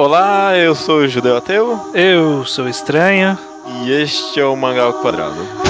[0.00, 1.78] Olá, eu sou o Judeu Ateu.
[1.92, 3.38] Eu sou estranho.
[3.84, 5.69] E este é o Mangá ao Quadrado.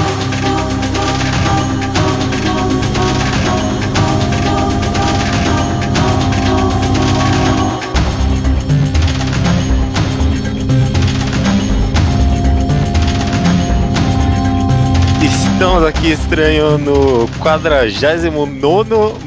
[15.61, 18.41] Estamos aqui estranho no 49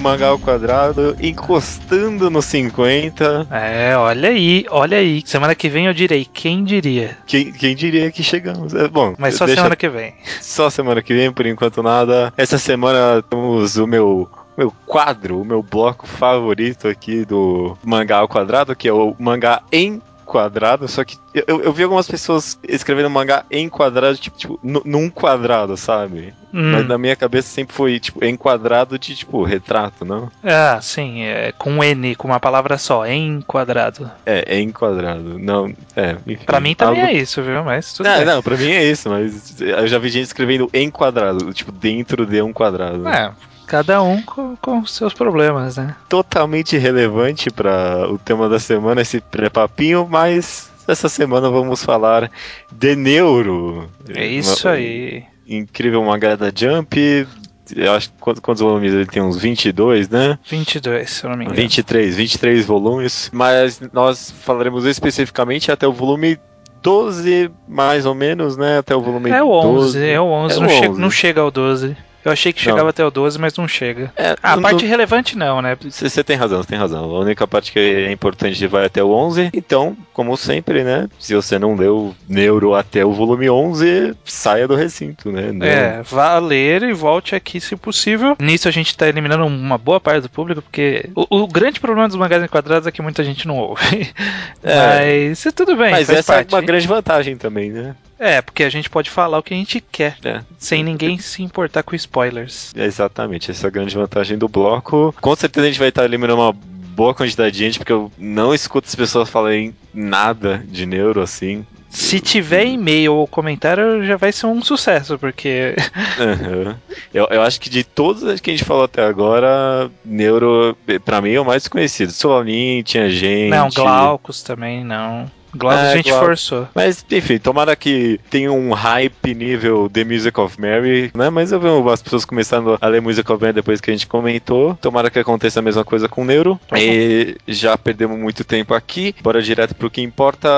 [0.02, 3.46] Mangá ao Quadrado, encostando no 50.
[3.52, 5.22] É, olha aí, olha aí.
[5.28, 7.20] Semana que vem eu direi, quem diria?
[7.28, 8.74] Quem, quem diria que chegamos?
[8.74, 10.16] É, bom, Mas só deixa- semana que vem.
[10.42, 12.34] Só semana que vem, por enquanto nada.
[12.36, 14.28] Essa semana temos o meu
[14.58, 19.62] meu quadro, o meu bloco favorito aqui do mangá ao quadrado, que é o mangá
[19.72, 20.02] em
[20.34, 24.82] quadrado, só que eu, eu- vi algumas pessoas escrevendo mangá em quadrado, tipo, tipo nu-
[24.84, 26.34] num quadrado, sabe?
[26.52, 26.72] Hum.
[26.72, 30.32] Mas na minha cabeça sempre foi, tipo, em quadrado de, tipo, retrato, não?
[30.44, 34.10] Ah, sim, é com N, com uma palavra só, em quadrado.
[34.26, 35.38] É, em quadrado.
[35.38, 36.46] Não, é, enfim.
[36.46, 37.64] Pra mim também algo- é isso, viu?
[37.64, 38.26] Mas tudo Não, bem.
[38.26, 42.26] não, pra mim é isso, mas eu já vi gente escrevendo em quadrado, tipo, dentro
[42.26, 43.08] de um quadrado.
[43.08, 43.32] É,
[43.68, 45.96] cada um com, com seus problemas, né?
[46.10, 52.30] totalmente relevante para o tema da semana, esse pré-papinho, mas essa semana vamos falar
[52.72, 53.90] de Neuro.
[54.14, 55.24] É isso Uma- aí.
[55.48, 57.28] Incrível mangá da Jump.
[57.76, 59.22] Eu acho que quantos, quantos volumes ele tem?
[59.24, 60.38] Uns 22, né?
[60.50, 61.56] 22, se eu não me engano.
[61.58, 63.30] 23, 23 volumes.
[63.34, 66.38] Mas nós falaremos especificamente até o volume
[66.82, 68.80] 12, mais ou menos, né?
[68.80, 70.06] Até o volume É o 11, 12.
[70.06, 71.02] é o 11, É não, o che- 11.
[71.02, 71.96] não chega ao 12.
[72.26, 72.72] Eu achei que Não.
[72.74, 74.12] chegava até o 12, mas não chega.
[74.16, 75.78] É, Ah, a não- parte relevante não, né?
[75.82, 77.04] Você tem razão, você tem razão.
[77.04, 79.50] A única parte que é importante vai até o 11.
[79.54, 81.10] Então, como sempre, né?
[81.20, 85.52] Se você não leu Neuro até o volume 11, saia do recinto, né?
[85.52, 88.36] Não- É, vá ler e volte aqui se possível.
[88.40, 92.08] Nisso a gente tá eliminando uma boa parte do público, porque o, o grande problema
[92.08, 93.84] dos mangás enquadrados é que muita gente não ouve.
[94.64, 95.28] É.
[95.30, 96.54] Mas tudo bem, Mas faz essa parte.
[96.54, 97.96] é uma grande vantagem também, né?
[98.24, 100.42] É, porque a gente pode falar o que a gente quer, É.
[100.58, 102.72] sem ninguém se importar com spoilers.
[102.76, 105.14] É exatamente, essa é a grande vantagem do bloco.
[105.20, 108.54] Com certeza a gente vai estar eliminando uma boa quantidade de gente, porque eu não
[108.54, 111.66] escuto as pessoas falarem nada de neuro assim.
[111.90, 115.76] Se tiver e-mail ou comentário, já vai ser um sucesso, porque
[116.20, 116.76] Aham.
[117.14, 120.76] eu, eu acho que de todos as que a gente falou até agora, Neuro,
[121.06, 122.12] pra mim, é o mais conhecido.
[122.12, 123.52] Solanin, tinha gente.
[123.52, 125.30] não, Glaucus também não.
[125.56, 126.28] Glaucus É, a gente Glaucus.
[126.28, 126.68] forçou.
[126.74, 131.30] Mas, enfim, tomara que tenha um hype nível The Music of Mary, né?
[131.30, 134.08] Mas eu vi as pessoas começando a ler Music of Mary depois que a gente
[134.08, 134.76] comentou.
[134.82, 136.60] Tomara que aconteça a mesma coisa com o Neuro.
[136.76, 139.16] E já perdemos muito tempo aqui.
[139.22, 140.50] Bora direto pro que importa.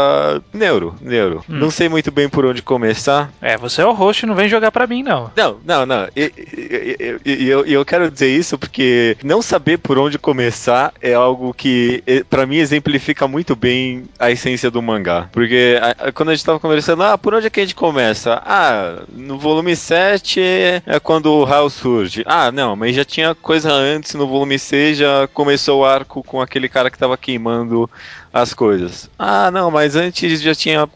[0.54, 1.44] Neuro, Neuro.
[1.50, 1.58] Hum.
[1.58, 3.32] Não sei muito bem por onde começar.
[3.42, 5.32] É, você é o host, não vem jogar pra mim, não.
[5.36, 6.08] Não, não, não.
[6.16, 11.54] E eu, e eu quero dizer isso porque não saber por onde começar é algo
[11.54, 15.28] que, pra mim, exemplifica muito bem a essência do mangá.
[15.32, 17.76] Porque a- a- quando a gente tava conversando, ah, por onde é que a gente
[17.76, 18.42] começa?
[18.46, 22.24] Ah, no volume 7 é quando o Hal surge.
[22.26, 26.40] Ah, não, mas já tinha coisa antes, no volume 6 já começou o arco com
[26.42, 27.90] aquele cara que tava queimando
[28.34, 29.10] as coisas.
[29.18, 30.88] Ah, não, mas antes já tinha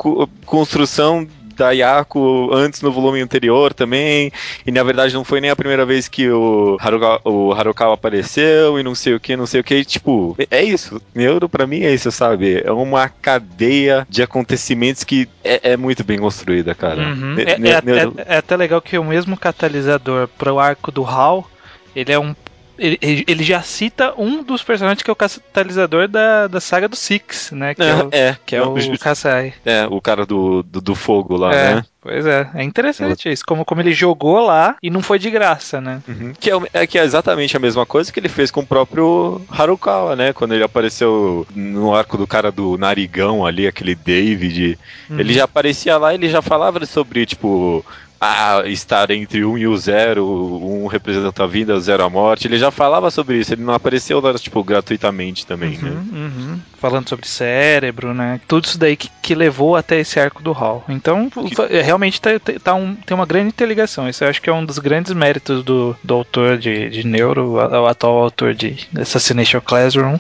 [0.45, 1.27] construção
[1.59, 4.31] da Yaku antes no volume anterior também,
[4.65, 8.79] e na verdade não foi nem a primeira vez que o, Haruka, o Harukawa apareceu
[8.79, 11.01] e não sei o que, não sei o que, tipo, é isso.
[11.13, 12.61] Neuro pra mim é isso, sabe?
[12.63, 17.01] É uma cadeia de acontecimentos que é, é muito bem construída, cara.
[17.01, 17.35] Uhum.
[17.35, 21.05] Ne- É, é- é- é até legal que o mesmo catalisador para o arco do
[21.05, 21.45] Hal,
[21.95, 22.33] ele é um.
[22.79, 26.95] Ele, ele- já cita um dos personagens que é o catalisador da, da saga do
[26.95, 27.73] Six, né?
[27.75, 29.53] Que é, o, é, que é o Kasai.
[29.66, 31.85] é, o cara do, do, do fogo lá, É, né?
[32.01, 32.50] pois é.
[32.56, 33.44] É interessante isso.
[33.45, 36.01] Como, como ele jogou lá e não foi de graça, né?
[36.07, 36.34] Uhum.
[36.39, 38.66] Que, é, o- é que é exatamente a mesma coisa que ele fez com o
[38.68, 40.31] próprio Harukawa, né?
[40.34, 44.78] Quando ele apareceu no arco do cara do narigão ali, aquele David.
[45.09, 45.19] Uhum.
[45.19, 47.84] Ele já aparecia lá, ele já falava sobre, tipo,
[48.22, 52.47] ah, estar entre um e o zero, um representa a vida, zero a morte.
[52.47, 56.03] Ele já falava sobre isso, ele não apareceu tipo, gratuitamente também, Uhum, né?
[56.12, 56.59] uhum.
[56.80, 58.40] Falando sobre cérebro, né?
[58.47, 60.83] Tudo isso daí que, que levou até esse arco do Hall.
[60.89, 62.31] Então, fa- realmente tá,
[62.63, 64.07] tá um- tem uma grande interligação.
[64.07, 67.54] Isso eu acho que é um dos grandes méritos do, do autor de, de Neuro,
[67.54, 70.18] o atual autor de Assassination Classroom.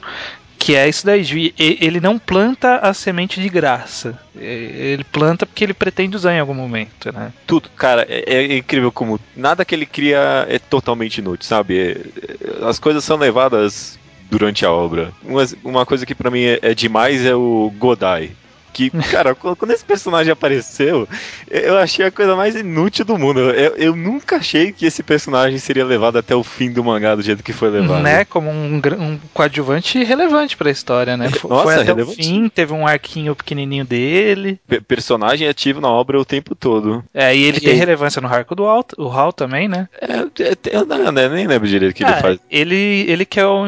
[0.59, 4.19] Que é isso daí, ele não planta a semente de graça.
[4.35, 7.31] Ele planta porque ele pretende usar em algum momento, né?
[7.47, 11.79] Tudo, cara, é, é incrível como nada que ele cria é totalmente inútil, sabe?
[11.79, 11.91] É-
[12.61, 13.97] é- as coisas são levadas
[14.29, 15.11] durante a obra.
[15.23, 18.31] Uma, uma coisa que pra mim é, é demais é o Godai.
[18.71, 21.07] Que, cara, quando esse personagem apareceu,
[21.49, 23.39] eu achei a coisa mais inútil do mundo.
[23.39, 27.21] Eu, eu nunca achei que esse personagem seria levado até o fim do mangá do
[27.21, 28.01] jeito que foi levado.
[28.01, 31.29] Né, como um, um coadjuvante relevante pra história, né?
[31.43, 32.19] Nossa, foi até relevante.
[32.19, 34.59] o fim, teve um arquinho pequenininho dele.
[34.67, 37.03] P personagem ativo na obra o tempo todo.
[37.13, 37.77] É, e ele e tem aí?
[37.77, 39.87] relevância no arco do Hal, o Hal também, né?
[40.01, 40.25] É,
[40.71, 42.39] eu, não, eu nem lembro direito o que ele é, faz.
[42.49, 43.65] Ele, ele que é o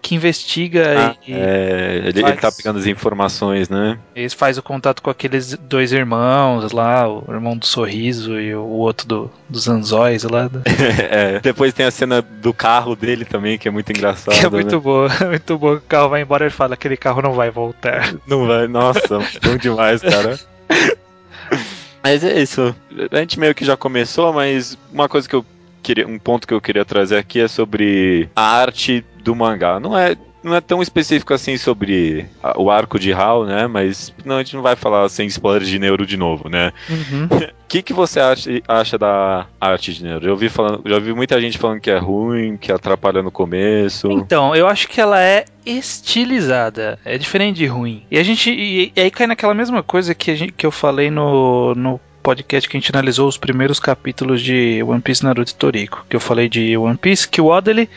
[0.00, 1.32] que investiga ah, e.
[1.32, 2.32] É, ele, faz...
[2.32, 3.98] ele tá pegando as informações, né?
[4.14, 8.64] Ele faz o contato com aqueles dois irmãos lá, o irmão do sorriso e o
[8.64, 10.48] outro do, dos anzóis lá.
[11.10, 14.40] é, depois tem a cena do carro dele também, que é muito engraçado.
[14.40, 14.80] Que é muito né?
[14.80, 15.76] boa, muito boa.
[15.80, 18.14] O carro vai embora e fala: aquele carro não vai voltar.
[18.26, 20.38] Não vai, nossa, bom demais, cara.
[22.02, 22.74] Mas é isso.
[23.10, 25.44] A gente meio que já começou, mas uma coisa que eu
[25.82, 29.78] queria, um ponto que eu queria trazer aqui é sobre a arte do mangá.
[29.78, 32.26] Não é não é tão específico assim sobre
[32.56, 33.66] o arco de Hal, né?
[33.66, 36.72] Mas não, a gente não vai falar sem spoilers de Neuro de novo, né?
[36.88, 37.28] O uhum.
[37.68, 40.24] que, que você acha, acha da arte de Neuro?
[40.24, 44.10] Já ouvi, falando, já ouvi muita gente falando que é ruim, que atrapalha no começo.
[44.10, 46.98] Então, eu acho que ela é estilizada.
[47.04, 48.04] É diferente de ruim.
[48.10, 48.50] E a gente.
[48.50, 52.68] E, e aí cai naquela mesma coisa que, gente, que eu falei no, no podcast
[52.68, 56.04] que a gente analisou os primeiros capítulos de One Piece Naruto e Toriko.
[56.08, 57.88] Que eu falei de One Piece, que o Oda ele,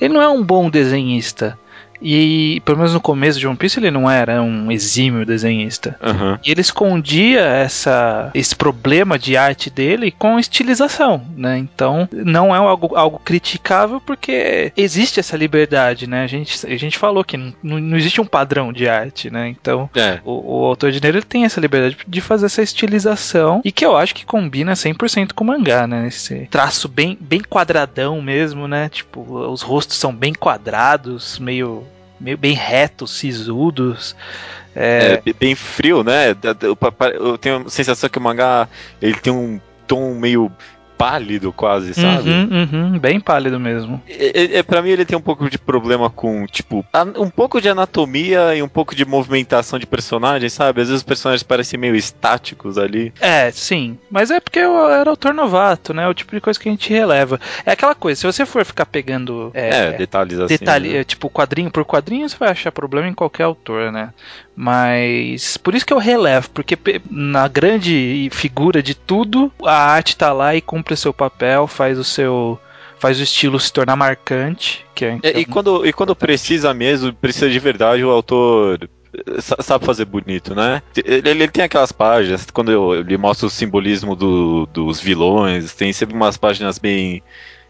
[0.00, 1.58] ele não é um bom desenhista.
[2.02, 5.96] E pelo menos no começo de One Piece ele não era um exímio desenhista.
[6.02, 6.38] Uhum.
[6.44, 11.58] E ele escondia essa, esse problema de arte dele com estilização, né?
[11.58, 16.24] Então não é algo, algo criticável porque existe essa liberdade, né?
[16.24, 19.48] A gente, a gente falou que não, não existe um padrão de arte, né?
[19.48, 20.20] Então é.
[20.24, 23.96] o, o, autor de Nero tem essa liberdade de fazer essa estilização e que eu
[23.96, 26.08] acho que combina 100% com o mangá, né?
[26.08, 28.88] Esse traço bem, bem quadradão mesmo, né?
[28.88, 29.20] Tipo,
[29.50, 31.84] os rostos são bem quadrados, meio
[32.22, 34.16] meio bem retos, sisudos.
[34.74, 35.20] É...
[35.24, 35.32] é...
[35.32, 36.36] bem frio, né?
[37.12, 38.68] Eu tenho a sensação que o mangá
[39.00, 40.50] ele tem um tom meio
[41.02, 42.30] pálido quase, sabe?
[42.30, 44.00] Uhum, uhum, bem pálido mesmo.
[44.08, 46.86] É, é, pra mim ele tem um pouco de problema com, tipo,
[47.18, 50.80] um pouco de anatomia e um pouco de movimentação de personagens, sabe?
[50.80, 53.12] Às vezes os personagens parecem meio estáticos ali.
[53.20, 53.98] É, sim.
[54.08, 56.06] Mas é porque eu era autor novato, né?
[56.06, 57.40] O tipo de coisa que a gente releva.
[57.66, 59.50] É aquela coisa, se você for ficar pegando...
[59.54, 60.56] É, é detalhes assim.
[60.56, 61.02] Detalhe, né?
[61.02, 64.10] Tipo, quadrinho por quadrinho, você vai achar problema em qualquer autor, né?
[64.54, 66.78] Mas por isso que eu relevo, porque
[67.10, 72.04] na grande figura de tudo, a arte tá lá e cumpre seu papel, faz o
[72.04, 72.58] seu
[72.98, 74.86] faz o estilo se tornar marcante.
[74.94, 75.30] Que é, então...
[75.32, 78.88] e, quando, e quando precisa mesmo, precisa de verdade, o autor
[79.38, 80.80] sabe fazer bonito, né?
[81.04, 86.14] Ele, ele, tem aquelas páginas, quando ele mostra o simbolismo do, dos vilões, tem sempre
[86.14, 87.22] umas páginas bem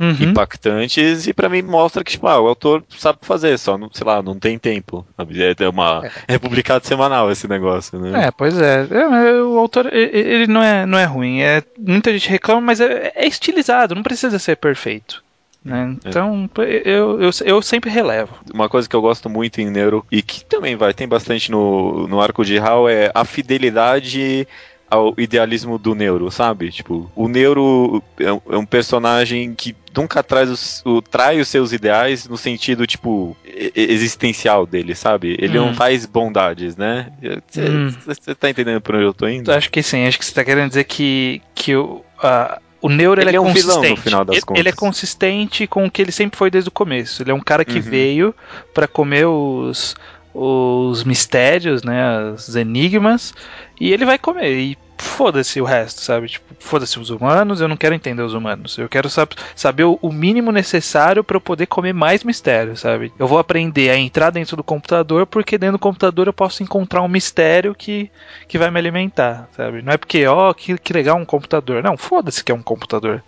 [0.02, 0.30] uhum.
[0.30, 4.06] impactantes e para mim mostra que tipo, ah, o autor sabe fazer, só não, sei
[4.06, 5.06] lá, não tem tempo.
[5.16, 6.34] É uma é.
[6.34, 8.26] é publicado semanal esse negócio, né?
[8.26, 8.86] É, pois é.
[8.90, 13.12] é o autor ele não é não é ruim, é muita gente reclama, mas é,
[13.14, 15.22] é estilizado, não precisa ser perfeito.
[15.64, 15.96] Né?
[16.04, 16.08] É.
[16.08, 16.82] Então, é.
[16.84, 18.34] eu, eu, eu sempre relevo.
[18.52, 22.08] Uma coisa que eu gosto muito em Neuro, e que também vai, tem bastante no,
[22.08, 24.46] no arco de Hal, é a fidelidade
[24.92, 26.70] ao idealismo do Neuro, sabe?
[26.70, 31.48] Tipo, o Neuro é um, é um personagem que nunca traz os, o, trai os
[31.48, 33.34] seus ideais no sentido, tipo,
[33.74, 35.34] existencial dele, sabe?
[35.38, 35.68] Ele hum.
[35.68, 37.10] não faz bondades, né?
[37.50, 38.34] Você hum.
[38.38, 39.50] tá entendendo por onde eu tô indo?
[39.50, 42.04] Acho que sim, acho que você tá querendo dizer que, que o.
[42.22, 43.80] Uh, o Neuro ele, ele é, é, um consistente.
[43.80, 44.60] Vilão, no final das ele, contas.
[44.60, 47.22] ele é consistente com o que ele sempre foi desde o começo.
[47.22, 47.80] Ele é um cara que uhum.
[47.82, 48.34] veio
[48.74, 49.94] para comer os,
[50.34, 53.34] os mistérios, né, os enigmas,
[53.80, 54.52] e ele vai comer.
[54.52, 56.28] E foda-se o resto, sabe?
[56.28, 58.78] Tipo, foda-se os humanos, eu não quero entender os humanos.
[58.78, 63.12] Eu quero sab saber o, mínimo necessário para eu poder comer mais mistério, sabe?
[63.18, 67.02] Eu vou aprender a entrar dentro do computador porque dentro do computador eu posso encontrar
[67.02, 68.10] um mistério que,
[68.46, 69.82] que vai me alimentar, sabe?
[69.82, 71.82] Não é porque, ó, oh, que, que legal um computador.
[71.82, 73.22] Não, foda-se que é um computador.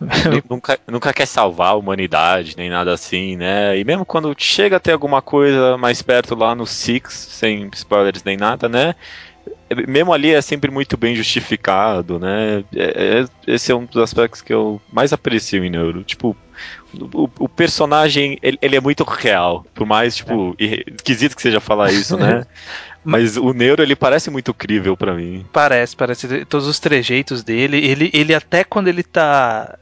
[0.48, 3.78] nunca, nunca quer salvar a humanidade, nem nada assim, né?
[3.78, 8.22] E mesmo quando chega a ter alguma coisa mais perto lá no Six, sem spoilers
[8.24, 8.94] nem nada, né?
[9.88, 12.64] mesmo ali é sempre muito bem justificado, né?
[12.74, 16.04] É, é, esse é um dos aspectos que eu mais aprecio em Neuro.
[16.04, 16.36] Tipo,
[17.12, 19.64] o, o personagem, ele, ele, é muito real.
[19.74, 20.84] Por mais, tipo, é.
[20.94, 22.44] esquisito que seja falar isso, né?
[23.04, 25.44] Mas o Neuro, ele parece muito crível para mim.
[25.52, 26.44] Parece, parece.
[26.46, 27.78] Todos os trejeitos dele.
[27.78, 29.78] Ele, ele até quando ele tá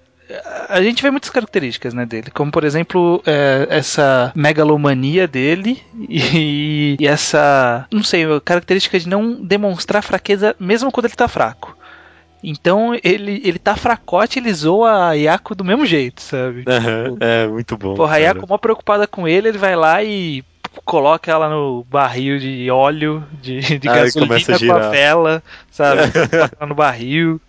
[0.69, 6.97] a gente vê muitas características né, dele, como por exemplo é, essa megalomania dele e,
[6.99, 11.77] e, essa, não sei, característica de não demonstrar fraqueza mesmo quando ele tá fraco.
[12.45, 16.65] Então ele, ele tá fracote, ele zoa a Yako do mesmo jeito, sabe?
[16.67, 17.95] Uhum, é, muito bom.
[17.95, 20.45] Porra, a Yako mó preocupada com ele, ele vai lá e
[20.85, 26.11] coloca ela no barril de óleo, de, de Ah, gasolina com a vela, sabe?
[26.11, 27.41] Coloca ela no barril.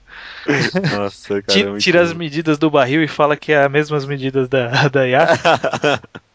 [0.92, 1.60] Nossa, cara.
[1.60, 4.88] Ti- é tira as medidas do barril e fala que é as mesmas medidas da,
[4.88, 6.02] da Yaka.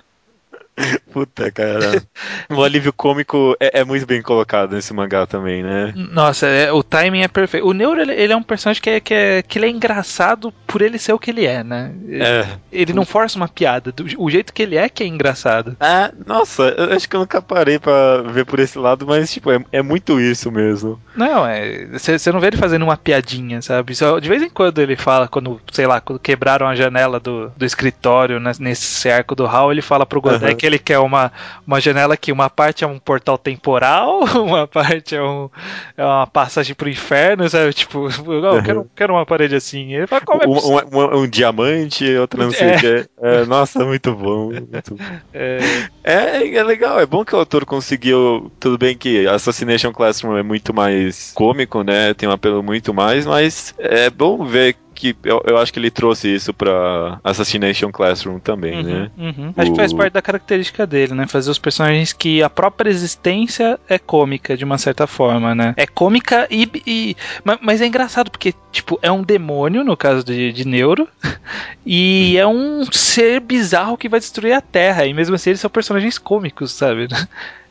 [1.12, 2.02] Puta, cara.
[2.50, 5.92] O alívio cômico é, é muito bem colocado nesse mangá também, né?
[6.12, 7.66] Nossa, é- o timing é perfeito.
[7.66, 10.52] O Neuro, ele, ele é um personagem que é, que, é, que ele é engraçado
[10.66, 11.92] por ele ser o que ele é, né?
[12.10, 12.46] É.
[12.72, 13.92] Ele não força uma piada.
[13.92, 15.76] do- O jeito que ele é que é engraçado.
[15.80, 19.50] Ah, nossa, eu acho que eu nunca parei pra ver por esse lado, mas, tipo,
[19.50, 21.00] é, é muito isso mesmo.
[21.16, 21.86] Não, é.
[21.98, 23.94] Você não vê ele fazendo uma piadinha, sabe?
[23.94, 27.50] Só, de vez em quando ele fala, quando, sei lá, quando quebraram a janela do,
[27.56, 30.67] do escritório né, nesse arco do Hall, ele fala pro Godek Aham.
[30.68, 31.32] Ele quer uma,
[31.66, 35.48] uma janela que uma parte é um portal temporal, uma parte é, um,
[35.96, 37.72] é uma passagem pro inferno, sabe?
[37.74, 39.94] Tipo, eu quero, quero uma parede assim.
[39.94, 40.52] Ele fala, como é Um,
[40.98, 42.76] um- um- diamante, outra não sei É.
[42.76, 43.08] o que.
[43.20, 44.46] É, nossa, muito bom.
[44.50, 45.04] muito bom.
[45.34, 45.58] É,
[46.04, 48.50] É, é legal, é bom que o autor conseguiu.
[48.60, 52.14] Tudo bem que Assassination Classroom é muito mais cômico, né?
[52.14, 55.90] Tem um apelo muito mais, mas é bom ver que eu, eu acho que ele
[55.90, 59.10] trouxe isso pra Assassination Classroom também, né?
[59.16, 59.54] Uhum, uhum.
[59.56, 61.26] Acho que faz O- parte da característica dele, né?
[61.26, 65.74] Fazer os personagens que a própria existência é cômica, de uma certa forma, né?
[65.76, 66.68] É cômica e.
[66.86, 71.08] e- ma- mas é engraçado, porque, tipo, é um demônio, no caso de, de Neuro,
[71.86, 75.70] e é um ser bizarro que vai destruir a Terra, e mesmo assim eles são
[75.70, 77.08] personagens cômicos, sabe?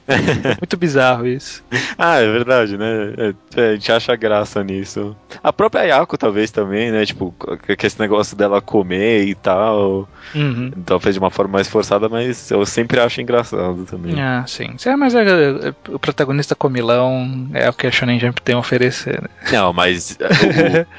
[0.59, 1.63] Muito bizarro isso.
[1.97, 3.13] Ah, é verdade, né?
[3.17, 5.15] É, é, a gente acha graça nisso.
[5.43, 7.05] A própria Yako, talvez, também, né?
[7.05, 7.33] Tipo,
[7.77, 10.07] que esse negócio dela comer e tal.
[10.33, 10.71] Uhum.
[10.85, 14.19] Talvez de uma forma mais forçada, mas eu sempre acho engraçado também.
[14.19, 14.75] Ah, sim.
[14.85, 18.59] É, mas é- é- o protagonista comilão é o que a Shonen Jump tem a
[18.59, 19.27] oferecer, né?
[19.51, 20.17] Não, mas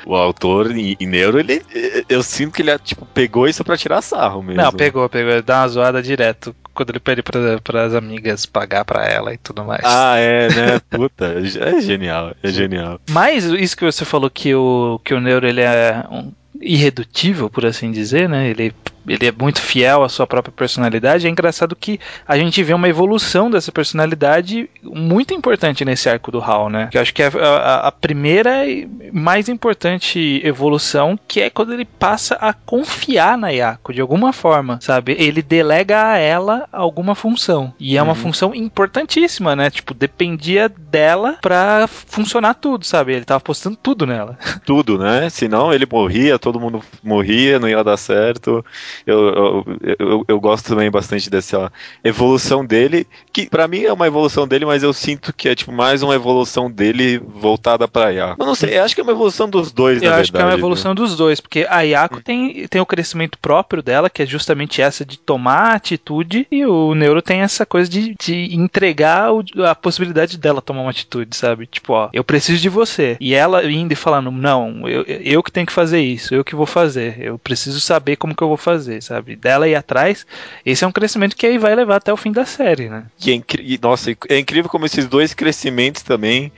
[0.07, 1.63] o, o autor em, em Neuro, ele,
[2.09, 4.63] eu sinto que ele tipo, pegou isso pra tirar sarro mesmo.
[4.63, 5.33] Não, pegou, pegou.
[5.33, 9.37] Ele dá uma zoada direto quando ele pede pra, pras amigas pagar pra ela e
[9.37, 9.83] tudo mais.
[9.85, 10.81] Ah, é, né?
[10.89, 13.01] Puta, é genial, é genial.
[13.11, 16.31] Mas isso que você falou que o, que o Neuro ele é um
[16.61, 18.49] irredutível, por assim dizer, né?
[18.49, 18.73] Ele,
[19.09, 21.27] ele é muito fiel à sua própria personalidade.
[21.27, 26.41] É engraçado que a gente vê uma evolução dessa personalidade muito importante nesse arco do
[26.43, 26.89] Hal, né?
[26.91, 31.73] Que eu acho que é a, a- primeira e mais importante evolução, que é quando
[31.75, 35.17] ele passa a confiar na Yako de alguma forma, sabe?
[35.19, 37.73] Ele delega a ela alguma função.
[37.79, 38.19] E é uma Uhum.
[38.19, 39.71] função importantíssima, né?
[39.71, 43.13] Tipo, dependia dela pra funcionar tudo, sabe?
[43.15, 44.39] Ele tava postando tudo nela.
[44.65, 45.29] Tudo, né?
[45.31, 48.65] Senão ele morria, todo mundo morria, não ia dar certo.
[49.07, 49.65] Eu, eu,
[49.99, 51.71] eu, eu gosto também bastante dessa
[52.05, 55.73] evolução dele, que pra mim é uma evolução dele, mas eu sinto que é tipo
[55.73, 58.43] mais uma evolução dele voltada pra Yako.
[58.43, 60.33] Eu não sei, eu acho que é uma evolução dos dois, Eu na acho verdade.
[60.33, 64.09] que é uma evolução dos dois, porque a Yako tem, tem o crescimento próprio dela,
[64.11, 68.55] que é justamente essa de tomar atitude, e o Neuro tem essa coisa de, de
[68.55, 71.67] entregar o- a possibilidade dela tomar uma atitude, sabe?
[71.67, 73.17] Tipo, ó, eu preciso de você.
[73.21, 76.55] E ela indo e falando, não, eu, eu que tenho que fazer isso, eu que
[76.55, 79.37] vou fazer, eu preciso saber como que eu vou fazer, sabe?
[79.37, 80.27] Dela ir atrás,
[80.65, 83.05] esse é um crescimento que aí vai levar até o fim da série, né?
[83.19, 86.53] Que é incri- e, Nossa, é incrível como esses dois crescimentos também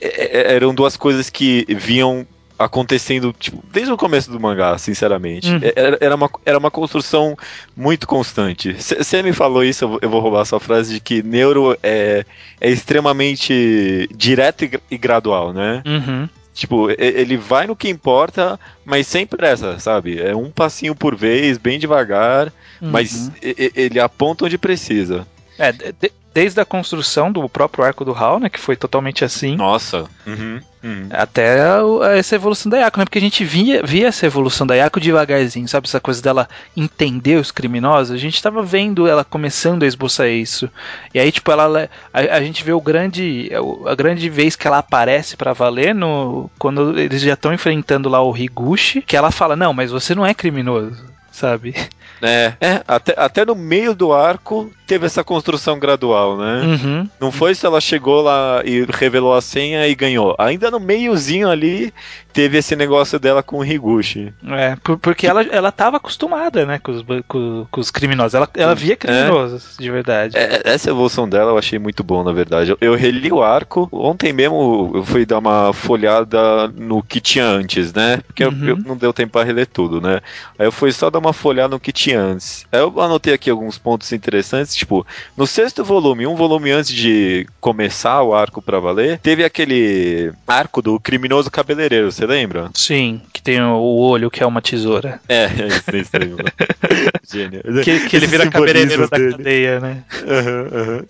[0.00, 2.26] é- é- eram duas coisas que vinham
[2.58, 5.48] acontecendo tipo, desde o começo do mangá, sinceramente.
[5.48, 5.60] Uhum.
[5.62, 7.36] É- Era, era uma, era uma construção
[7.76, 8.72] muito constante.
[8.74, 11.76] Você me falou isso, eu vou, eu vou roubar a sua frase de que Neuro
[11.84, 12.24] é,
[12.60, 15.82] é extremamente direto e e gradual, né?
[15.86, 16.28] Uhum.
[16.58, 20.20] Tipo, ele vai no que importa, mas sem pressa, sabe?
[20.20, 23.32] É um passinho por vez, bem devagar, mas Uhum.
[23.40, 25.24] e- ele aponta onde precisa.
[25.56, 29.56] É, de- desde a construção do próprio arco do Hal, né, que foi totalmente assim.
[29.56, 30.04] Nossa.
[30.24, 31.08] Uhum, uhum.
[31.10, 31.58] Até
[32.16, 33.04] essa evolução da Yako, né?
[33.04, 35.88] Porque a gente via, via essa evolução da Yako devagarzinho, sabe?
[35.88, 38.14] Essa coisa dela entender os criminosos.
[38.14, 40.70] A gente tava vendo ela começando a esboçar isso.
[41.12, 41.90] E aí, tipo, ela.
[42.14, 43.50] A, a gente vê o grande.
[43.84, 46.48] A grande vez que ela aparece pra valer no.
[46.56, 50.24] Quando eles já estão enfrentando lá o Higuchi, que ela fala, não, mas você não
[50.24, 51.74] é criminoso, sabe?
[52.22, 56.62] É, é até, até no meio do arco teve essa construção gradual, né?
[56.64, 57.08] Uhum.
[57.20, 60.34] Não foi se ela chegou lá e revelou a senha e ganhou.
[60.38, 61.92] Ainda no meiozinho ali
[62.32, 64.32] teve esse negócio dela com o Higuchi.
[64.48, 68.34] É, por- porque ela, ela tava acostumada, né, com os, com, com os criminosos.
[68.34, 70.36] Ela, ela via criminosos, de verdade.
[70.38, 72.70] É, essa evolução dela eu achei muito bom, na verdade.
[72.70, 73.88] Eu, eu reli o arco.
[73.92, 78.18] Ontem mesmo eu fui dar uma folhada no que tinha antes, né?
[78.26, 78.68] Porque eu- Uhum.
[78.68, 80.20] eu, não deu tempo pra reler tudo, né?
[80.58, 82.64] Aí eu fui só dar uma folhada no que tinha antes.
[82.72, 84.77] Aí eu anotei aqui alguns pontos interessantes.
[84.78, 85.06] Tipo,
[85.36, 90.80] no sexto volume, um volume antes de começar o arco pra valer, teve aquele arco
[90.80, 92.70] do criminoso cabeleireiro, você lembra?
[92.74, 95.20] Sim, que tem o olho que é uma tesoura.
[95.28, 96.34] É, é isso, é isso aí.
[97.30, 97.62] Gênio.
[97.84, 99.32] Que, que ele vira cabeleireiro da dele.
[99.36, 100.02] cadeia, né?
[100.26, 101.04] Aham, aham.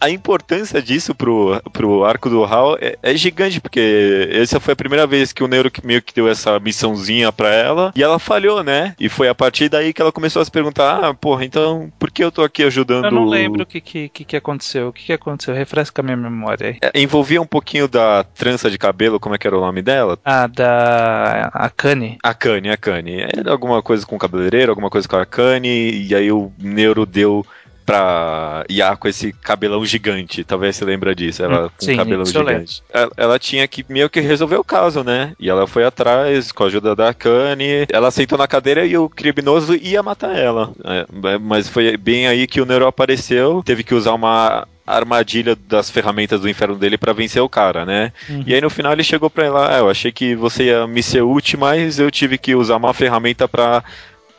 [0.00, 4.76] A importância disso pro, pro arco do Hal é, é gigante, porque essa foi a
[4.76, 8.18] primeira vez que o Neuro que meio que deu essa missãozinha pra ela, e ela
[8.18, 8.94] falhou, né?
[9.00, 12.10] E foi a partir daí que ela começou a se perguntar: ah, porra, então por
[12.10, 12.89] que eu tô aqui ajudando.
[12.94, 14.88] Eu não lembro o que, que, que, aconteceu.
[14.88, 15.54] O que, que aconteceu?
[15.54, 16.78] Refresca a minha memória aí.
[16.82, 20.18] É, Envolvia um pouquinho da trança de cabelo, como é que era o nome dela?
[20.24, 21.50] Ah, da.
[21.52, 22.18] A Kanye.
[22.22, 23.26] A Kanye, a Kanye.
[23.36, 27.06] Era alguma coisa com o cabeleireiro, alguma coisa com a Kanye, e aí o Neuro
[27.06, 27.44] deu
[27.84, 30.44] pra Yako esse cabelão gigante.
[30.44, 32.82] Talvez você lembra disso, ela Hum, com sim, um cabelão gigante.
[32.92, 35.32] Ela, ela tinha que meio que resolver o caso, né?
[35.38, 37.86] E ela foi atrás com a ajuda da Kanye.
[37.90, 40.72] Ela sentou na cadeira e o criminoso ia matar ela.
[40.84, 41.06] É,
[41.40, 46.40] mas foi bem aí que o Neuro apareceu, teve que usar uma armadilha das ferramentas
[46.40, 48.12] do inferno dele pra vencer o cara, né?
[48.28, 48.42] Uhum.
[48.46, 51.02] E aí no final ele chegou pra ela, ah, eu achei que você ia me
[51.02, 53.84] ser útil, mas eu tive que usar uma ferramenta pra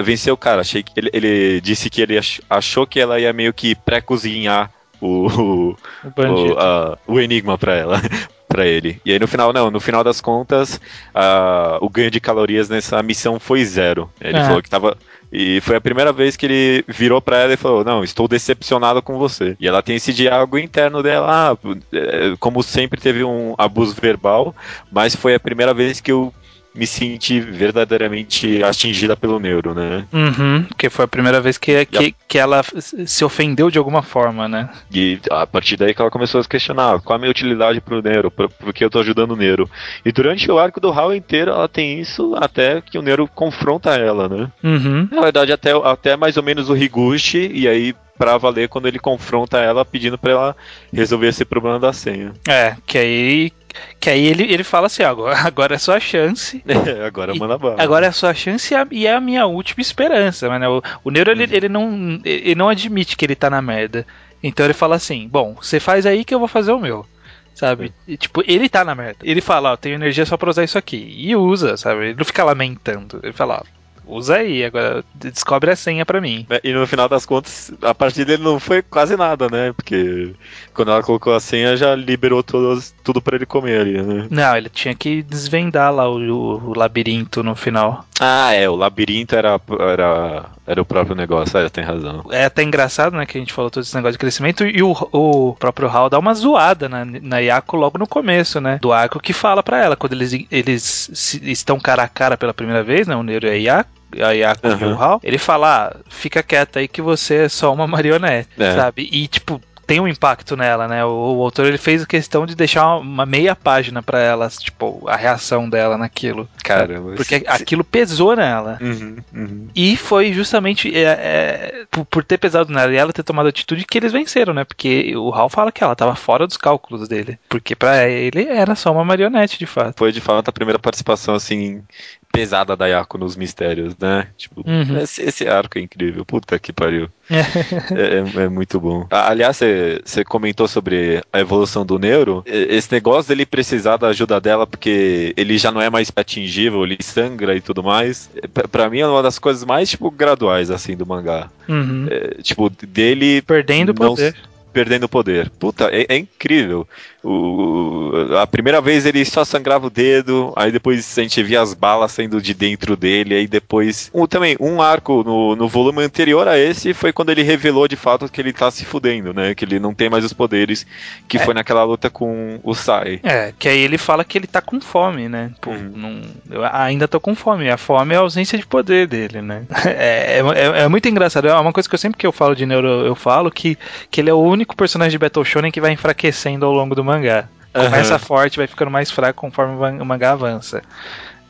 [0.02, 0.62] vencer o cara.
[0.62, 4.72] Achei que ele, ele disse que ele ach- achou que ela ia meio que pré-cozinhar
[5.00, 6.22] o, o, O
[6.54, 8.02] o, a- o enigma pra ela.
[8.52, 9.00] Pra ele.
[9.06, 10.78] E aí no final, não, no final das contas,
[11.16, 14.10] ah, o ganho de calorias nessa missão foi zero.
[14.20, 14.44] Ele Ah.
[14.46, 14.98] falou que tava.
[15.32, 19.02] E foi a primeira vez que ele virou pra ela e falou: Não, estou decepcionado
[19.02, 19.56] com você.
[19.58, 21.58] E ela tem esse diálogo interno dela, ah,
[21.94, 24.54] é, como sempre teve um abuso verbal,
[24.92, 26.34] mas foi a primeira vez que eu
[26.74, 30.06] me senti verdadeiramente atingida pelo neuro, né?
[30.12, 32.64] Uhum, que foi a primeira vez que, que, que ela
[33.06, 34.70] se ofendeu de alguma forma, né?
[34.94, 38.02] E a partir daí que ela começou a se questionar qual a minha utilidade pro
[38.02, 39.70] Nero, por, que eu tô ajudando o Nero.
[40.06, 43.92] E durante o arco do Hal inteiro ela tem isso até que o Nero confronta
[43.96, 44.52] ela, né?
[44.64, 45.10] Uhum.
[45.12, 49.00] Na verdade, até, até mais ou menos o Higuchi, e aí pra valer quando ele
[49.00, 50.56] confronta ela pedindo pra ela
[50.94, 52.32] resolver esse problema da senha.
[52.48, 53.52] É, que aí.
[54.00, 56.64] Que aí ele, ele fala assim, "Ah, agora, agora é sua chance.
[57.06, 57.76] Agora E- manda bala.
[57.82, 60.80] Agora é a sua chance e a, e é a minha última esperança, mano.
[61.04, 64.06] O, o Neuro, ele, ele, não, ele não admite que ele tá na merda.
[64.44, 67.06] Então ele fala assim: Bom, você faz aí que eu vou fazer o meu.
[67.54, 67.94] Sabe?
[68.08, 69.20] E, tipo, ele tá na merda.
[69.24, 71.14] Ele fala: Ó, tenho energia só pra usar isso aqui.
[71.18, 72.06] E usa, sabe?
[72.06, 73.20] Ele não fica lamentando.
[73.22, 73.81] Ele fala: Ó,
[74.12, 76.46] usa aí, agora descobre a senha pra mim.
[76.50, 79.74] É, E no final das contas, a partir dele não foi quase nada, né?
[79.74, 80.34] Porque
[80.74, 84.28] quando ela colocou a senha, já liberou todos, tudo pra ele comer ali, né?
[84.30, 88.06] Não, ele tinha que desvendar lá o, o- o labirinto no final.
[88.20, 92.24] Ah, é, o labirinto era, era, era o próprio negócio, é, tem razão.
[92.32, 94.92] É até engraçado, né, que a gente falou todo esse negócio de crescimento e o,
[95.12, 98.78] o próprio Hal dá uma zoada na, na Yako logo no começo, né?
[98.82, 102.54] Do arco que fala pra ela, quando eles, eles se- estão cara a cara pela
[102.54, 103.16] primeira vez, né?
[103.16, 103.90] O Nero e a Yako.
[104.22, 104.94] A Yako e Uhum.
[104.96, 108.74] o Hal, ele fala: ah, fica quieta aí que você é só uma marionete, É.
[108.76, 109.08] sabe?
[109.12, 111.04] E tipo, tem um impacto nela, né?
[111.04, 115.18] O, o autor ele fez questão de deixar uma, meia página pra ela, tipo, a
[115.18, 116.48] reação dela naquilo.
[116.64, 117.14] Caramba.
[117.16, 118.78] Porque se- aquilo pesou nela.
[118.80, 119.68] Uhum, uhum.
[119.76, 123.84] E foi justamente é, é, por, por ter pesado nela e ela ter tomado atitude
[123.84, 124.64] que eles venceram, né?
[124.64, 127.38] Porque o Hal fala que ela tava fora dos cálculos dele.
[127.50, 129.96] Porque pra ele era só uma marionete, de fato.
[129.98, 131.84] Foi de fato a primeira participação, assim,
[132.32, 134.28] pesada da Yako nos mistérios, né?
[134.38, 134.98] Tipo, Uhum.
[135.00, 137.10] esse, esse arco é incrível, puta que pariu.
[137.30, 139.06] É, é- é muito bom.
[139.10, 139.60] Aliás,
[140.04, 142.44] você comentou sobre a evolução do Neuro.
[142.46, 146.98] Esse negócio dele precisar da ajuda dela porque ele já não é mais atingível, ele
[147.02, 148.30] sangra e tudo mais.
[148.42, 151.50] é, pra- Pra mim é uma das coisas mais, tipo, graduais, assim, do mangá.
[151.70, 152.08] Uhum.
[152.10, 154.36] É, tipo, dele Perdendo o não- poder.
[154.74, 155.50] perdendo o poder.
[155.52, 156.88] Puta, é, é incrível.
[157.24, 161.74] O- a primeira vez ele só sangrava o dedo, aí depois a gente via as
[161.74, 164.10] balas saindo de dentro dele, aí depois.
[164.14, 167.96] Um, também, um arco no, no volume anterior a esse foi quando ele revelou de
[167.96, 169.54] fato que ele tá se fudendo, né?
[169.56, 170.86] Que ele não tem mais os poderes,
[171.28, 171.40] que É.
[171.46, 173.20] foi naquela luta com o Sai.
[173.24, 175.52] É, que aí ele fala que ele tá com fome, né?
[175.62, 175.92] Pô, Uhum.
[175.96, 177.70] não- eu ainda tô com fome.
[177.70, 179.64] A fome é a ausência de poder dele, né?
[180.02, 181.48] É, é- é muito engraçado.
[181.48, 183.78] É uma coisa que eu sempre que eu falo de Neuro, eu falo que,
[184.10, 187.04] que ele é o único personagem de Battle Shonen que vai enfraquecendo ao longo do
[187.12, 187.48] mangá.
[187.74, 188.20] Começa Aham.
[188.20, 190.82] forte, vai ficando mais fraco conforme o o mangá avança.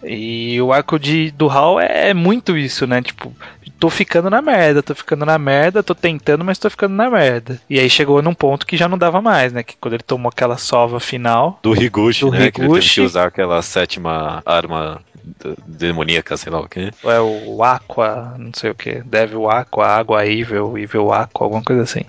[0.03, 3.01] E o arco de, do Hal é, é muito isso, né?
[3.01, 3.31] Tipo,
[3.79, 7.59] tô ficando na merda, tô ficando na merda, tô tentando, mas tô ficando na merda.
[7.69, 9.63] E aí chegou num ponto que já não dava mais, né?
[9.63, 11.59] Que quando ele tomou aquela sova final.
[11.63, 12.37] Do Higuchi, Do né?
[12.37, 12.95] Que ele teve Higuchi.
[12.95, 15.01] que usar aquela sétima arma
[15.67, 16.91] demoníaca, sei lá o quê.
[17.03, 21.83] É o Aqua, não sei o que, Devil Aqua, Água Evil, Evil Aqua, alguma coisa
[21.83, 22.05] assim.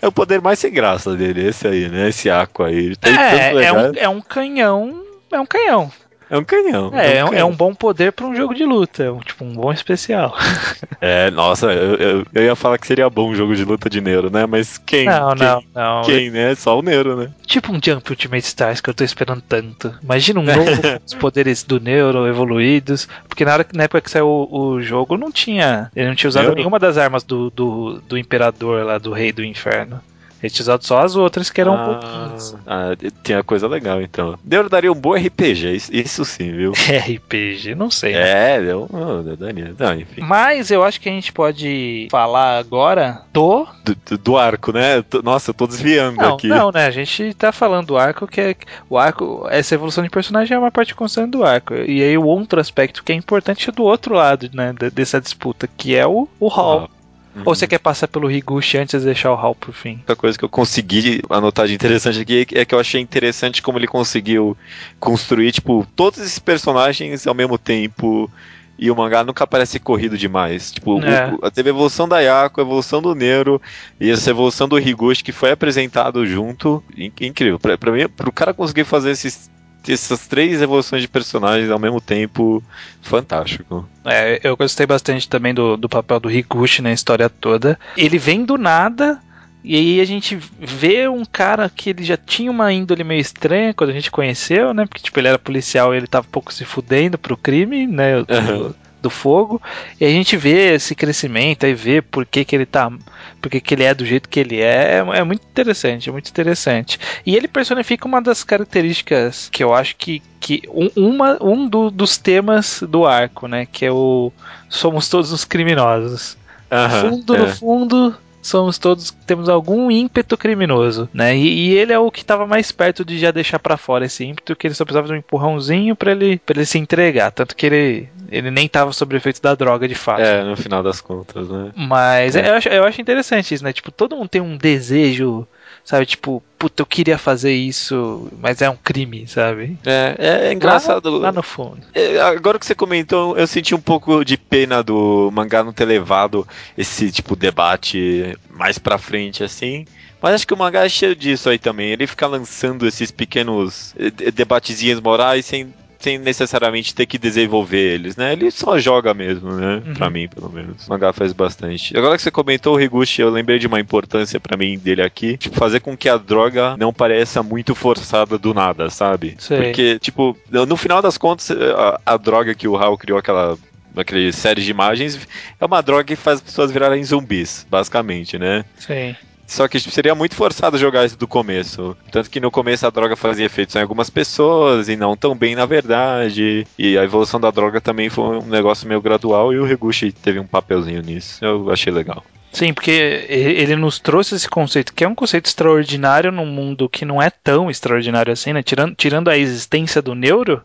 [0.00, 2.08] É o poder mais sem graça dele, esse aí, né?
[2.08, 2.94] Esse Aqua aí.
[2.96, 5.02] Tem É, tanto é um, é um canhão.
[5.30, 5.90] É um canhão.
[6.28, 6.90] É um canhão.
[6.92, 9.04] É, é um, é um bom poder pra um jogo de luta.
[9.04, 10.34] é um- Tipo, um bom especial.
[11.00, 14.00] É, nossa, eu, eu, eu ia falar que seria bom um jogo de luta de
[14.00, 14.46] Neuro, né?
[14.46, 15.04] Mas quem?
[15.04, 16.02] Não, quem, não, não.
[16.02, 16.54] Quem, né?
[16.54, 17.30] Só o Neuro, né?
[17.46, 19.94] Tipo um Jump Ultimate Stars que eu tô esperando tanto.
[20.02, 23.06] Imagina um novo com os poderes do Neuro evoluídos.
[23.28, 25.90] Porque na, hora, na época que saiu o, o jogo não tinha.
[25.94, 29.44] Ele não tinha usado nenhuma das armas do, do, do Imperador lá, do Rei do
[29.44, 30.00] Inferno.
[30.42, 32.54] Usado só as outras que eram um pouquinhos.
[32.66, 32.90] ah,
[33.22, 34.38] tinha coisa legal, então.
[34.44, 36.72] Neuro daria um bom RPG, isso, sim, viu?
[37.06, 38.12] RPG, não sei.
[38.12, 38.54] né?
[38.56, 39.74] É, deu, oh, daria.
[39.78, 40.20] Não, enfim.
[40.22, 43.66] Mas eu acho que a gente pode falar agora do.
[43.84, 45.04] Do, do- arco, né?
[45.22, 46.48] Nossa, eu tô desviando Não, aqui.
[46.48, 46.86] não, né?
[46.86, 48.56] A gente tá falando do arco, que é.
[48.90, 51.74] O arco, essa evolução de personagem é uma parte constante do arco.
[51.74, 54.72] E aí o outro aspecto que é importante é do outro lado, né?
[54.78, 56.90] de- Dessa disputa, que é o, o Hall.
[57.36, 57.42] Uhum.
[57.44, 59.98] Ou você quer passar pelo Higuchi antes de deixar o Hall pro fim?
[59.98, 63.78] Outra coisa que eu consegui anotar de interessante aqui é que eu achei interessante como
[63.78, 64.56] ele conseguiu
[64.98, 68.30] construir, tipo, todos esses personagens ao mesmo tempo.
[68.78, 70.70] E o mangá nunca parece corrido demais.
[70.70, 71.32] Tipo, É.
[71.40, 73.60] o- teve a evolução da Yako, a evolução do Nero
[73.98, 76.84] e essa evolução do Higuchi que foi apresentado junto.
[76.94, 77.58] In- incrível.
[77.58, 79.50] Pra, pra mim, pro cara conseguir fazer esses,
[79.92, 82.62] essas três evoluções de personagens ao mesmo tempo,
[83.02, 83.88] fantástico.
[84.04, 87.78] É, eu gostei bastante também do, do papel do Higuchi na história toda.
[87.96, 89.20] Ele vem do nada.
[89.64, 93.74] E aí a gente vê um cara que ele já tinha uma índole meio estranha
[93.74, 94.86] quando a gente conheceu, né?
[94.86, 98.22] Porque tipo, ele era policial e ele tava um pouco se fudendo pro crime, né?
[98.22, 98.74] Do, Aham.
[99.02, 99.60] do fogo.
[100.00, 102.92] E a gente vê esse crescimento, aí vê por que, que ele tá.
[103.40, 105.04] Por que, ele é do jeito que ele é.
[105.14, 106.98] É muito interessante, é muito interessante.
[107.24, 110.22] E ele personifica uma das características que eu acho que.
[110.40, 113.66] que um, uma, um do- dos temas do arco, né?
[113.66, 114.32] Que é o.
[114.68, 116.36] Somos todos os criminosos.
[116.70, 117.38] Aham, fundo, é.
[117.38, 119.10] no fundo, somos todos.
[119.26, 121.36] Temos algum ímpeto criminoso, né?
[121.36, 124.24] E, e ele é o que estava mais perto de já deixar pra fora esse
[124.24, 127.30] ímpeto, que ele só precisava de um empurrãozinho pra ele, pra ele se entregar.
[127.30, 130.20] Tanto que ele, ele nem tava sob o efeito da droga de fato.
[130.20, 131.70] É, no final das contas, né?
[131.76, 132.48] Mas É.
[132.48, 133.72] eu, acho, eu acho interessante isso, né?
[133.72, 135.46] Tipo, todo mundo tem um desejo,
[135.86, 136.04] sabe?
[136.04, 139.78] Tipo, puta, eu queria fazer isso, mas é um crime, sabe?
[139.86, 141.08] É, é, é engraçado.
[141.10, 141.80] Lá, lá no fundo.
[141.94, 145.84] É, Agora que você comentou, eu senti um pouco de pena do mangá não ter
[145.86, 146.46] levado
[146.76, 149.86] esse tipo debate mais pra frente assim.
[150.20, 151.90] Mas acho que o mangá é cheio disso aí também.
[151.90, 157.94] Ele fica lançando esses pequenos eh, de- debatezinhos morais sem, sem necessariamente ter que desenvolver
[157.94, 158.32] eles, né?
[158.32, 159.82] Ele só joga mesmo, né?
[159.86, 159.94] Uhum.
[159.94, 160.86] Pra mim, pelo menos.
[160.86, 161.96] O mangá faz bastante.
[161.96, 165.36] Agora que você comentou o Higuchi, eu lembrei de uma importância pra mim dele aqui.
[165.36, 169.36] Tipo, fazer com que a droga não pareça muito forçada do nada, sabe?
[169.38, 169.62] Sei.
[169.62, 173.56] Porque, tipo, no final das contas, a, a droga que o Hal criou, aquela
[173.96, 175.26] aquele série de imagens,
[175.58, 178.64] é uma droga que faz as pessoas virarem zumbis, basicamente, né?
[178.78, 179.16] Sim.
[179.46, 181.96] Só que seria muito forçado jogar isso do começo.
[182.10, 185.54] Tanto que no começo a droga fazia efeitos em algumas pessoas e não tão bem
[185.54, 186.66] na verdade.
[186.78, 190.40] E a evolução da droga também foi um negócio meio gradual e o Reguchi teve
[190.40, 191.44] um papelzinho nisso.
[191.44, 192.24] Eu achei legal.
[192.52, 196.88] Sim, porque ele ele nos trouxe esse conceito, que é um conceito extraordinário num mundo
[196.88, 198.62] que não é tão extraordinário assim, né?
[198.62, 200.62] Tirando, tirando a existência do neuro,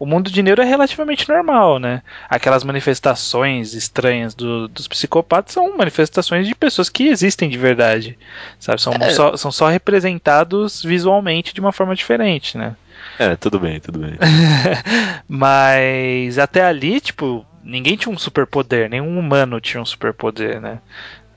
[0.00, 2.02] o mundo de neuro é relativamente normal, né?
[2.28, 8.18] Aquelas manifestações estranhas do- dos psicopatas são manifestações de pessoas que existem de verdade,
[8.58, 8.80] sabe?
[8.80, 9.10] São, É.
[9.10, 12.74] só, são só representados visualmente de uma forma diferente, né?
[13.18, 14.14] É, tudo bem, tudo bem.
[15.28, 20.78] Mas até ali, tipo, ninguém tinha um superpoder, nenhum humano tinha um superpoder, né?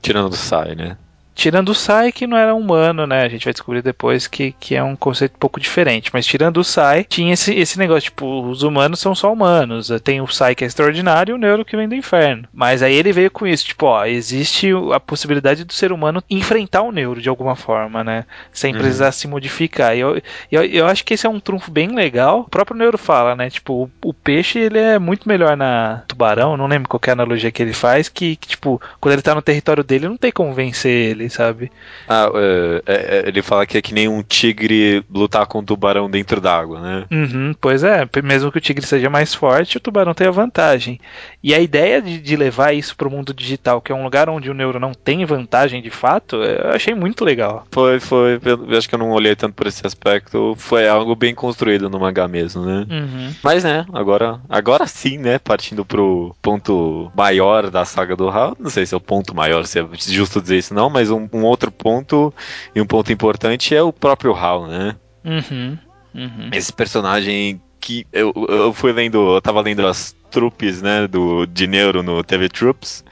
[0.00, 0.96] Tirando do Sai, né?
[1.34, 3.22] Tirando o Sai, que não era humano, né?
[3.22, 6.10] A gente vai descobrir depois que, que é um conceito um pouco diferente.
[6.12, 9.90] Mas tirando o Sai, tinha esse, esse negócio, tipo, os humanos são só humanos.
[10.02, 12.46] Tem o Sai que é extraordinário e o Neuro que vem do inferno.
[12.52, 16.82] Mas aí ele veio com isso, tipo, ó, existe a possibilidade do ser humano enfrentar
[16.82, 18.24] o Neuro de alguma forma, né?
[18.52, 18.78] Sem Uhum.
[18.78, 19.96] precisar se modificar.
[19.96, 20.20] E eu,
[20.50, 22.40] eu, eu acho que esse é um trunfo bem legal.
[22.40, 23.50] O próprio Neuro fala, né?
[23.50, 27.12] Tipo, o, o peixe, ele é muito melhor na tubarão, não lembro qual é a
[27.12, 30.30] analogia que ele faz, que, que, tipo, quando ele tá no território dele, não tem
[30.32, 31.70] como vencer ele, sabe?
[32.08, 35.64] Ah, é, é, é, ele fala que é que nem um tigre lutar com um
[35.64, 37.04] tubarão dentro d'água, né?
[37.10, 41.00] Uhum, pois é, mesmo que o tigre seja mais forte, o tubarão tem a vantagem.
[41.42, 44.50] E a ideia de, de levar isso pro mundo digital, que é um lugar onde
[44.50, 47.66] o neuro não tem vantagem de fato, eu achei muito legal.
[47.70, 48.40] Foi, foi.
[48.44, 50.54] Eu acho que eu não olhei tanto por esse aspecto.
[50.56, 52.86] Foi algo bem construído no mangá mesmo, né?
[52.90, 53.34] Uhum.
[53.42, 55.38] Mas né, agora, agora sim, né?
[55.38, 58.56] Partindo pro ponto maior da saga do Hal.
[58.58, 61.28] Não sei se é o ponto maior, se é justo dizer isso não, mas um,
[61.32, 62.32] um outro ponto
[62.74, 64.96] e um ponto importante é o próprio Hal, né?
[65.24, 65.78] Uhum.
[66.14, 66.50] Uhum.
[66.52, 71.66] Esse personagem que eu, eu fui lendo, eu tava lendo as trupes, né, do de
[71.66, 73.04] Neuro no TV Troops.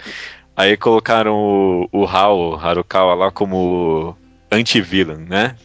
[0.57, 4.17] Aí colocaram o, o Hal, Harukawa lá como
[4.51, 5.57] anti-villain, né?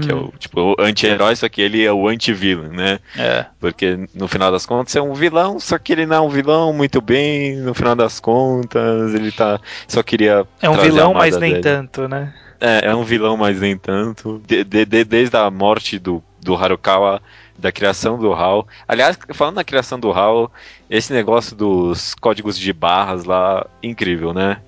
[0.00, 2.98] Que é o tipo o anti-herói, só que ele é o anti-vilão, né?
[3.16, 3.46] É.
[3.60, 6.72] Porque no final das contas é um vilão, só que ele não é um vilão
[6.72, 9.60] muito bem, no final das contas, ele tá.
[9.88, 10.46] Só queria.
[10.60, 11.62] É um vilão, mas nem dele.
[11.62, 12.34] tanto, né?
[12.60, 14.40] É, é um vilão, mas nem tanto.
[14.46, 17.20] De- de- de- desde a morte do, do Harukawa,
[17.58, 18.66] da criação do HAL.
[18.88, 20.50] Aliás, falando na criação do HAL,
[20.88, 24.58] esse negócio dos códigos de barras lá, incrível, né?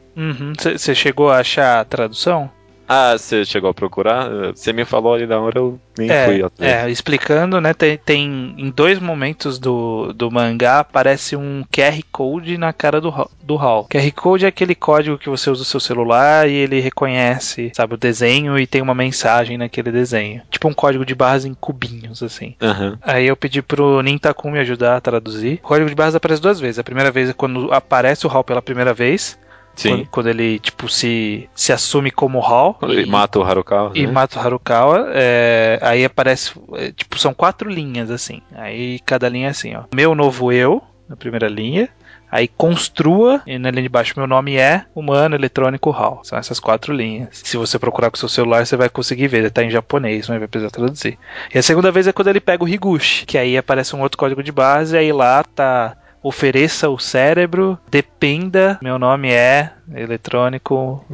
[0.78, 2.50] Você chegou a achar a tradução?
[2.88, 4.28] Ah, você chegou a procurar?
[4.54, 6.72] Você me falou ali da hora, eu nem fui É, atrás.
[6.86, 7.74] é, explicando, né?
[7.74, 13.12] Tem, tem em dois momentos do, do mangá aparece um QR Code na cara do,
[13.42, 13.86] do Hal.
[13.90, 17.94] QR Code é aquele código que você usa no seu celular e ele reconhece, sabe,
[17.94, 20.42] o desenho e tem uma mensagem naquele desenho.
[20.50, 22.54] Tipo um código de barras em cubinhos, assim.
[22.62, 22.98] Aham.
[23.02, 25.54] Aí eu pedi pro Nintakun me ajudar a traduzir.
[25.62, 26.78] O código de barras aparece duas vezes.
[26.78, 29.36] A primeira vez é quando aparece o Hal pela primeira vez.
[29.76, 29.90] Sim.
[29.90, 32.74] Quando, quando ele, tipo, se, se assume como Hal.
[32.74, 33.92] Quando ele mata o Harukawa.
[33.94, 34.12] E né?
[34.12, 38.40] mata o Harukawa, é, aí aparece, é, tipo, são quatro linhas, assim.
[38.54, 39.84] Aí cada linha é assim, ó.
[39.94, 41.88] Meu novo eu, na primeira linha.
[42.28, 46.20] Aí construa, e na linha de baixo, meu nome é humano, eletrônico, HAL.
[46.24, 47.28] São essas quatro linhas.
[47.44, 49.38] Se você procurar com o seu celular, você vai conseguir ver.
[49.38, 51.18] Ele tá em japonês, não vai precisar traduzir.
[51.54, 54.18] E a segunda vez é quando ele pega o Higuchi, que aí aparece um outro
[54.18, 61.04] código de base, aí lá tá ofereça o cérebro, dependa, meu nome é eletrônico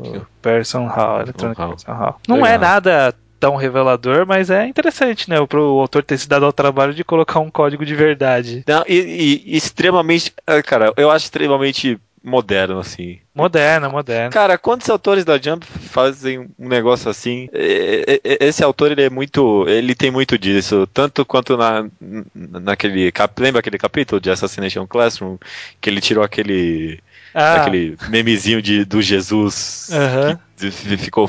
[0.40, 2.20] person hall, eletrônico person hall.
[2.26, 2.60] Não é Legal.
[2.60, 5.44] nada tão revelador, mas é interessante, né?
[5.46, 8.62] Pro autor ter se dado ao trabalho de colocar um código de verdade.
[8.66, 10.32] Não, e, e extremamente.
[10.46, 13.18] ah, Cara, eu acho extremamente moderno, assim.
[13.34, 14.30] Moderna, moderna.
[14.30, 17.48] Cara, quantos autores da Jump fazem um negócio assim?
[17.52, 21.86] Esse autor ele é muito, ele tem muito disso, tanto quanto na
[22.34, 25.36] naquele, lembra aquele capítulo de Assassination Classroom
[25.80, 27.00] que ele tirou aquele
[27.34, 30.38] Ah, aquele memezinho de do Jesus Aham.
[30.56, 31.28] que ficou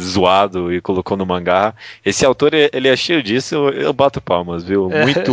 [0.00, 1.74] zoado e colocou no mangá.
[2.04, 4.88] Esse autor ele é cheio disso, eu, eu bato palmas, viu?
[4.90, 5.32] Muito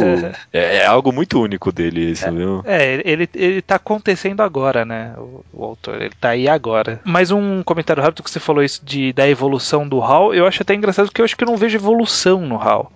[0.52, 2.62] é, é algo muito único dele isso, viu?
[2.66, 5.14] É, ele, ele tá acontecendo agora, né?
[5.18, 7.00] O, o autor, ele tá aí agora.
[7.04, 10.34] Mais um comentário rápido que você falou isso de, da evolução do HAL.
[10.34, 12.92] Eu acho até engraçado porque eu acho que eu não vejo evolução no HAL.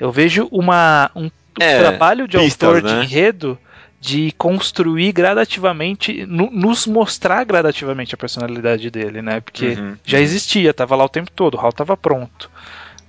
[0.00, 1.30] Eu vejo uma, um
[1.60, 3.00] É, trabalho de pistas, autor né?
[3.00, 3.58] de enredo
[4.00, 9.40] de construir gradativamente, no- nos mostrar gradativamente a personalidade dele, né?
[9.40, 12.50] Porque Uhum, já existia, tava lá o tempo todo, o HAL tava pronto.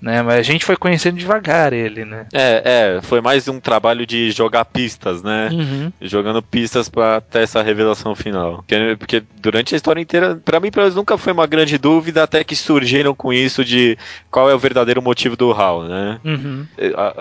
[0.02, 2.26] Né, mas a gente foi conhecendo devagar ele, né?
[2.34, 5.50] É, é, foi mais um trabalho de jogar pistas, né?
[5.52, 5.92] Uhum.
[6.02, 8.58] Jogando pistas pra ter essa revelação final.
[8.58, 12.24] Porque, porque durante a história inteira, pra mim, pelo menos, nunca foi uma grande dúvida,
[12.24, 13.98] até que surgiram com isso de
[14.32, 16.20] qual é o verdadeiro motivo do Hal, né?
[16.24, 16.66] Uhum.
[16.96, 17.14] A-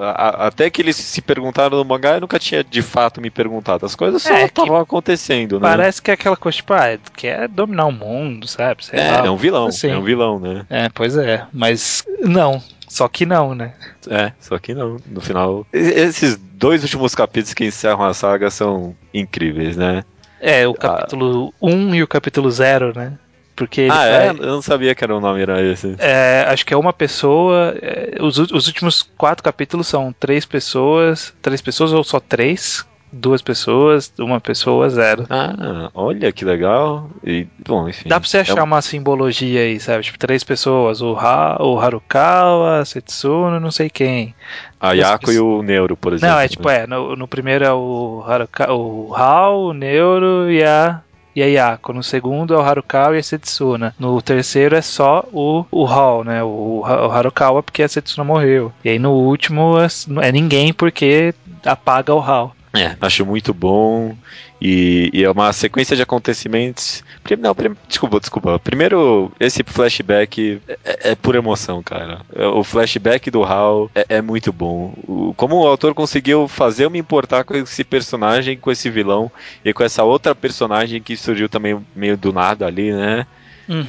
[0.44, 3.86] a- até que eles se perguntaram no mangá, eu nunca tinha de fato me perguntado.
[3.86, 5.68] As coisas só É, estavam acontecendo, né?
[5.68, 8.84] Parece que é aquela coisa, tipo, ah, quer dominar o mundo, sabe?
[8.84, 9.90] Sei É, lá, é um vilão, assim.
[9.90, 10.64] é um vilão, né?
[10.70, 11.44] É, pois é.
[11.52, 12.62] Mas não.
[12.88, 13.74] Só que não, né?
[14.09, 14.96] É, só que não.
[15.07, 15.66] No final.
[15.72, 20.05] Esses dois últimos capítulos que encerram a saga são incríveis, né?
[20.40, 20.77] É, o Ah.
[20.79, 23.12] capítulo 1 e o capítulo 0, né?
[23.57, 24.33] Porque ah, é?
[24.33, 25.96] vai- Eu não sabia que era o nome, era esse.
[25.98, 27.74] é, acho que é uma pessoa.
[27.83, 31.35] é, os, os últimos quatro capítulos são três pessoas.
[31.42, 32.87] Três pessoas ou só três?
[33.10, 35.24] Duas pessoas, uma pessoa, zero.
[35.30, 37.08] Ah, olha que legal.
[37.24, 38.08] E, bom, enfim.
[38.08, 40.02] Dá pra você achar É um- uma simbologia aí, sabe?
[40.04, 41.00] Tipo, três pessoas.
[41.00, 44.34] O, ha, o Harukawa, Setsuno, não sei quem.
[44.80, 46.34] A Yako e o Neuro, por exemplo.
[46.34, 50.62] Não, é tipo, é, no, no primeiro é o, Haruka, o Hal, o Neuro e
[50.62, 51.00] a,
[51.34, 51.92] e a Yako.
[51.94, 53.94] No segundo é o Harukawa e a Setsuna.
[53.98, 56.42] No terceiro é só o, o Hal, né?
[56.44, 58.70] O, o Harukawa porque a Setsuna morreu.
[58.84, 62.54] E aí no último é, é ninguém porque apaga o Hal.
[62.74, 64.14] É, acho muito bom.
[64.61, 67.02] E, e é uma sequência de acontecimentos.
[67.38, 68.59] Não, prim- desculpa, desculpa.
[68.59, 72.20] Primeiro, esse flashback é, é pura emoção, cara.
[72.35, 74.92] É, O flashback do Hal é, é muito bom.
[75.07, 79.31] O- como o autor conseguiu fazer eu me importar com esse personagem, com esse vilão
[79.64, 83.26] e com essa outra personagem que surgiu também meio do nada ali, né?
[83.68, 83.87] Uhum.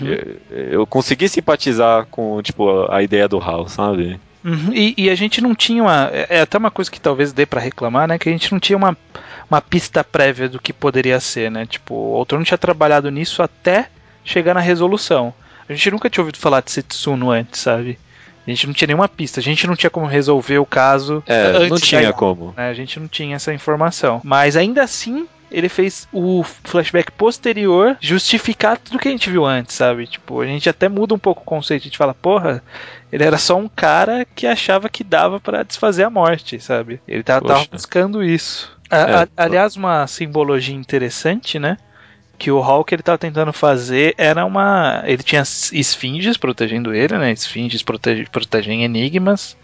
[0.51, 4.19] Eu, eu consegui simpatizar com, tipo, a ideia do Hal, sabe?
[4.43, 6.09] Uhum, E, e a gente não tinha uma.
[6.13, 8.17] É é até uma coisa que talvez dê pra reclamar, né?
[8.17, 8.97] Que a gente não tinha uma,
[9.49, 11.65] uma pista prévia do que poderia ser, né?
[11.65, 13.89] Tipo, o autor não tinha trabalhado nisso até
[14.23, 15.33] chegar na resolução.
[15.67, 17.99] A gente nunca tinha ouvido falar de Setsuno antes, sabe?
[18.47, 21.47] A gente não tinha nenhuma pista, a gente não tinha como resolver o caso É,
[21.49, 22.53] antes não da tinha ideia, como.
[22.57, 22.69] né?
[22.69, 24.21] A gente não tinha essa informação.
[24.23, 29.75] Mas ainda assim, ele fez o flashback posterior justificar tudo que a gente viu antes,
[29.75, 30.07] sabe?
[30.07, 31.83] Tipo, a gente até muda um pouco o conceito.
[31.83, 32.63] A gente fala, porra,
[33.11, 37.01] ele era só um cara que achava que dava pra desfazer a morte, sabe?
[37.07, 38.71] Ele tava, tava buscando isso.
[38.89, 39.15] A- É.
[39.23, 41.77] a- aliás, uma simbologia interessante, né?
[42.39, 45.03] que o que ele tava tentando fazer era uma.
[45.05, 47.33] Ele tinha esfinges protegendo ele, né?
[47.33, 49.57] Esfinges protege, protegem enigmas.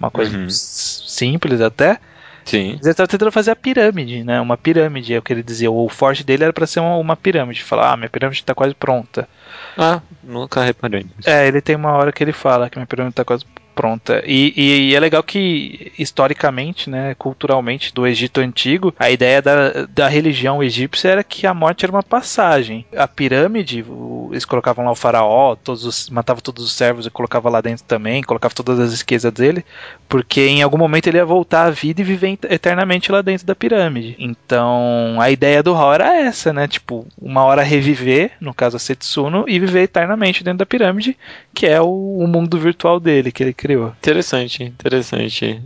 [0.00, 0.48] Uma coisa uhum.
[0.48, 2.00] simples até.
[2.44, 2.78] Sim.
[2.80, 4.40] Ele estava tentando fazer a pirâmide, né?
[4.40, 5.70] Uma pirâmide, é o que ele dizia.
[5.70, 7.62] O forte dele era para ser uma, uma, pirâmide.
[7.62, 9.28] Falar, ah, minha pirâmide está quase pronta.
[9.76, 11.06] Ah, nunca reparei.
[11.24, 14.22] É, ele tem uma hora que ele fala que minha pirâmide está quase pronta.
[14.26, 19.86] E, e, e, é legal que, historicamente, né, culturalmente, do Egito Antigo, a ideia da,
[19.86, 22.84] da religião egípcia era que a morte era uma passagem.
[22.96, 27.10] A pirâmide, o, eles colocavam lá o faraó, todos os, matava todos os servos e
[27.10, 29.64] colocava lá dentro também, colocava todas as esquisas dele,
[30.08, 33.54] porque em algum momento ele ia voltar à vida e viver eternamente lá dentro da
[33.54, 34.16] pirâmide.
[34.18, 38.80] Então, a ideia do Hall era essa, né, tipo, uma hora reviver, no caso a
[38.80, 41.16] Setsuno, e viver eternamente dentro da pirâmide,
[41.54, 43.90] que é o, o mundo virtual dele, que ele criou.
[43.90, 45.62] Interessante, interessante.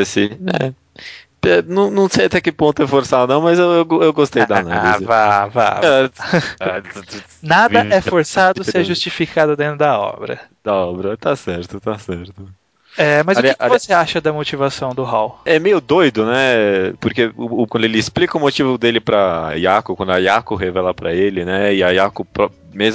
[0.00, 0.72] Esse, né?
[1.66, 4.58] Não, não sei até que ponto é forçado, não, mas eu, eu, eu gostei da
[4.58, 5.04] análise.
[5.04, 5.80] Ah, vá, vá.
[5.82, 6.82] É.
[7.42, 10.38] Nada é forçado se é justificado dentro da obra.
[10.62, 12.46] Da obra, tá certo, tá certo.
[12.96, 15.40] É, mas o que, que você acha da motivação do Hal?
[15.44, 16.92] É meio doido, né?
[17.00, 20.92] Porque o, o, quando ele explica o motivo dele pra Yako, quando a Yako revela
[20.92, 21.74] para ele, né?
[21.74, 22.24] E a Yako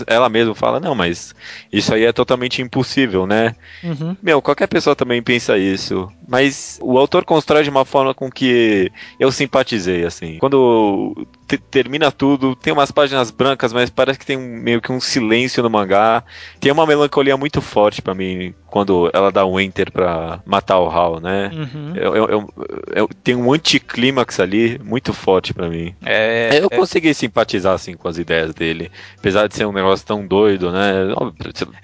[0.08, 1.36] ela mesma fala, não, mas
[1.72, 3.56] isso aí é totalmente impossível, né?
[3.84, 4.16] Uhum.
[4.22, 6.12] Meu, qualquer pessoa também pensa isso.
[6.28, 10.38] Mas o autor constrói de uma forma com que eu simpatizei, assim.
[10.40, 11.28] Quando
[11.70, 15.62] termina tudo, tem umas páginas brancas, mas parece que tem um, meio que um silêncio
[15.62, 16.24] no mangá.
[16.60, 20.90] Tem uma melancolia muito forte para mim quando ela dá um enter pra matar o
[20.90, 21.50] Hal, né?
[21.54, 21.94] Uhum.
[21.96, 22.54] Eu, eu, eu,
[22.94, 25.96] eu, tem um anticlímax ali muito forte para mim.
[26.04, 26.76] É, eu é...
[26.76, 28.92] consegui simpatizar, assim, com as ideias dele.
[29.18, 30.92] Apesar de ser um negócio tão doido, né?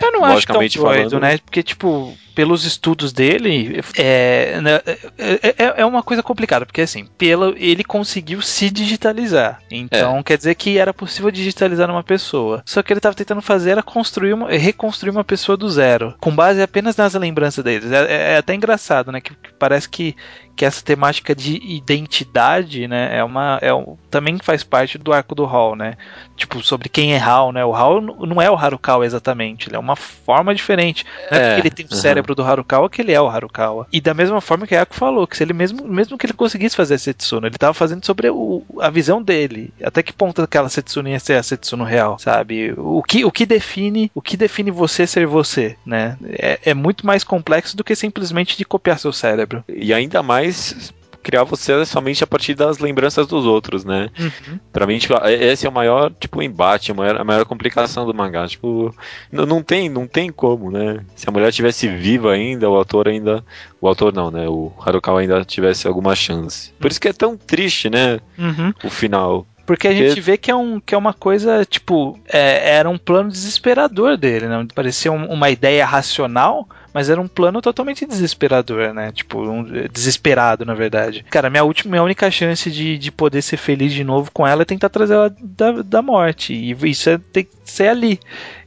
[0.02, 1.38] Eu não acho tão doido, falando, né?
[1.38, 4.82] Porque, tipo, pelos estudos dele, é, né,
[5.18, 9.62] é, é, é, uma coisa complicada, porque assim, pelo, ele conseguiu se digitalizar.
[9.70, 10.24] Então é.
[10.24, 12.62] quer dizer que era possível digitalizar uma pessoa.
[12.66, 16.36] Só que ele estava tentando fazer era construir uma, reconstruir uma pessoa do zero, com
[16.36, 17.92] base apenas nas lembranças deles.
[17.92, 19.22] É, é, é até engraçado, né?
[19.22, 20.16] Que, que parece que
[20.56, 25.34] que essa temática de identidade, né, é uma é um, também faz parte do arco
[25.34, 25.96] do Hall, né?
[26.36, 27.64] Tipo, sobre quem é Hall, né?
[27.66, 31.04] O Hall não é o Harukawa exatamente, ele é uma forma diferente.
[31.32, 33.88] Não é, é porque ele tem o cérebro do Harukawa que ele é o Harukawa.
[33.92, 36.34] E da mesma forma que a Yako falou, que se ele mesmo mesmo que ele
[36.34, 39.74] conseguisse fazer a Setsuno, ele estava fazendo sobre o, a visão dele.
[39.84, 42.74] Até que ponto aquela Setsuno ia ser a Setsuno real, sabe?
[42.78, 46.18] O que o que define, o que define você ser você, né?
[46.24, 49.64] É, é muito mais complexo do que simplesmente de copiar seu cérebro.
[49.68, 54.10] E ainda mais criar você somente a partir das lembranças dos outros, né?
[54.20, 54.60] Uhum.
[54.72, 58.14] Pra mim, tipo, esse é o maior, tipo, embate, a maior, a maior complicação do
[58.14, 58.48] mangá.
[58.48, 58.94] Tipo,
[59.32, 61.04] não, não, tem, não tem como, né?
[61.16, 63.44] Se a mulher tivesse viva ainda, o autor ainda.
[63.80, 64.48] O autor não, né?
[64.48, 66.72] O Harukawa ainda tivesse alguma chance.
[66.80, 68.20] Por isso que é tão triste, né?
[68.38, 68.74] Uhum.
[68.84, 69.46] O final.
[69.72, 72.98] Porque a gente vê que é, um, que é uma coisa, tipo, é, era um
[72.98, 74.68] plano desesperador dele, né?
[74.76, 79.14] Parecia um, uma ideia racional, mas era um plano totalmente desesperador, né?
[79.14, 81.24] Tipo, um, desesperado, na verdade.
[81.30, 84.64] Cara, minha última, minha única chance de, de poder ser feliz de novo com ela
[84.64, 86.54] é tentar trazer ela da, da morte.
[86.54, 88.20] E isso é, tem que ser ali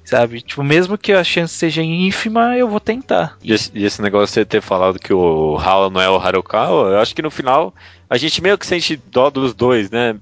[0.04, 0.42] sabe?
[0.42, 3.36] Tipo, mesmo que a chance seja ínfima, eu vou tentar.
[3.42, 6.90] E esse, e esse negócio de ter falado que o Hal não é o Harukawa,
[6.90, 7.74] eu acho que no final
[8.08, 10.14] a gente meio que sente dó dos dois, né?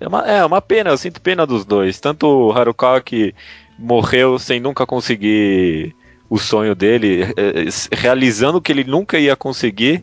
[0.00, 2.00] É uma, é uma pena, eu sinto pena dos dois.
[2.00, 3.34] Tanto o Harukawa que
[3.78, 5.94] morreu sem nunca conseguir
[6.28, 10.02] o sonho dele, é, é, realizando o que ele nunca ia conseguir.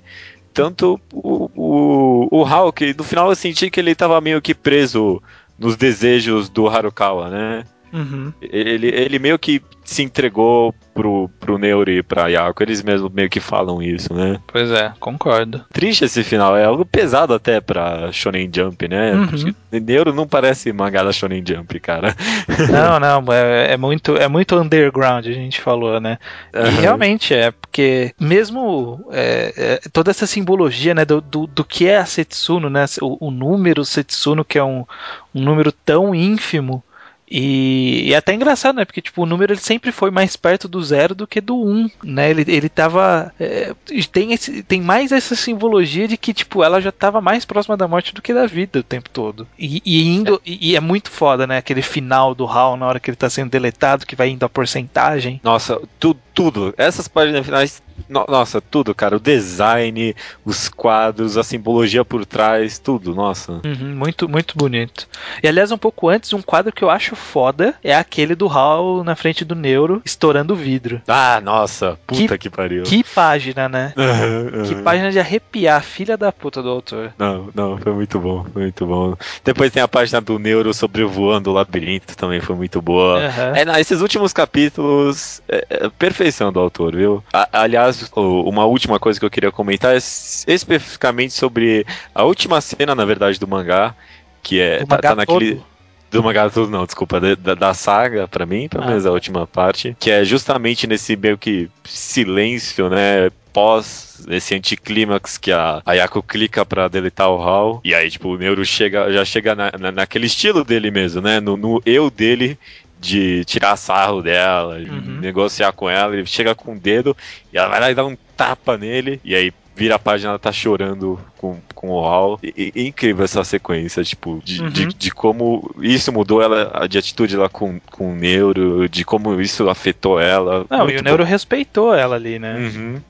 [0.54, 5.22] Tanto o, o, o Hulk, no final eu senti que ele estava meio que preso
[5.58, 7.64] nos desejos do Harukawa, né?
[7.94, 8.34] Uhum.
[8.42, 13.30] Ele, ele meio que se entregou pro, pro Neuro e pra Yako, eles mesmo meio
[13.30, 14.40] que falam isso, né?
[14.48, 15.64] Pois é, concordo.
[15.72, 19.14] Triste esse final, é algo pesado até pra Shonen Jump, né?
[19.14, 19.54] Uhum.
[19.72, 22.16] Neuro não parece mangá da Shonen Jump, cara.
[22.72, 26.18] Não, não, é, é, muito, é muito underground, a gente falou, né?
[26.54, 26.66] Uhum.
[26.66, 31.88] E realmente é, porque mesmo é, é, toda essa simbologia, né, do, do, do, que
[31.88, 32.86] é a Setsuno, né?
[33.02, 34.86] O, o número Setsuno, que é um,
[35.34, 36.84] um número tão ínfimo,
[37.30, 38.86] e, é até engraçado, né?
[38.86, 41.90] Porque tipo, o número ele sempre foi mais perto do zero do que do um,
[42.04, 42.30] né?
[42.30, 43.34] Ele, ele tava.
[43.40, 43.74] É,
[44.12, 47.88] tem, esse, tem mais essa simbologia de que, tipo, ela já tava mais próxima da
[47.88, 49.48] morte do que da vida o tempo todo.
[49.58, 50.36] E, e indo.
[50.36, 50.40] É.
[50.46, 51.58] E, e, é muito foda, né?
[51.58, 54.50] Aquele final do Hal, na hora que ele tá sendo deletado, que vai indo a
[54.50, 55.40] porcentagem.
[55.44, 56.74] Nossa, tudo, tudo.
[56.78, 59.16] Essas páginas finais No, nossa, tudo, cara.
[59.16, 63.62] O design, os quadros, a simbologia por trás, tudo, nossa.
[63.64, 65.08] Uhum, muito, muito bonito.
[65.42, 69.04] E aliás, um pouco antes, um quadro que eu acho foda é aquele do Hal
[69.04, 71.02] na frente do Neuro, estourando o vidro.
[71.08, 72.84] Ah, nossa, puta que, que pariu.
[72.84, 73.94] Que página, né?
[74.04, 74.64] Uhum, uhum.
[74.64, 77.14] Que página de arrepiar, filha da puta do autor.
[77.18, 79.16] Não, não, foi muito bom, foi muito bom.
[79.44, 83.22] Depois tem a página do Neuro sobrevoando o labirinto, também foi muito boa.
[83.56, 87.24] É, não, esses últimos capítulos, é, é, perfeição do autor, viu?
[87.34, 92.94] A, aliás, uma última coisa que eu queria comentar é especificamente sobre a última cena,
[92.96, 93.96] na verdade, do mangá,
[94.42, 94.80] que é.
[94.80, 95.56] Do tá, tá naquele.
[95.56, 95.74] Todo.
[96.12, 98.88] Do mangá todo, não, desculpa, da, da saga, para mim, pelo ah.
[98.88, 103.32] menos a última parte, que é justamente nesse meio que silêncio, né?
[103.52, 107.82] Pós esse anticlímax que a Ayako clica pra deletar o Hal.
[107.84, 111.40] E aí, tipo, o Neuro chega, já chega na, na, naquele estilo dele mesmo, né?
[111.40, 112.58] No, no eu dele
[113.04, 115.20] de tirar sarro dela, uhum.
[115.20, 117.16] negociar com ela, ele chega com o dedo
[117.52, 120.40] e ela vai lá e dá um tapa nele, e aí vira a página, ela
[120.40, 122.40] tá chorando com, com o Hal.
[122.42, 124.70] E, e, incrível essa sequência, tipo, de, uhum.
[124.70, 129.42] de, de, como isso mudou ela, de atitude lá com, com o Neuro, de como
[129.42, 130.66] isso afetou ela.
[130.70, 132.56] Não, e o Neuro respeitou ela ali, né?
[132.56, 133.02] Uhum.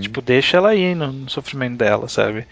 [0.00, 2.46] Tipo, deixa ela ir no, no sofrimento dela, sabe?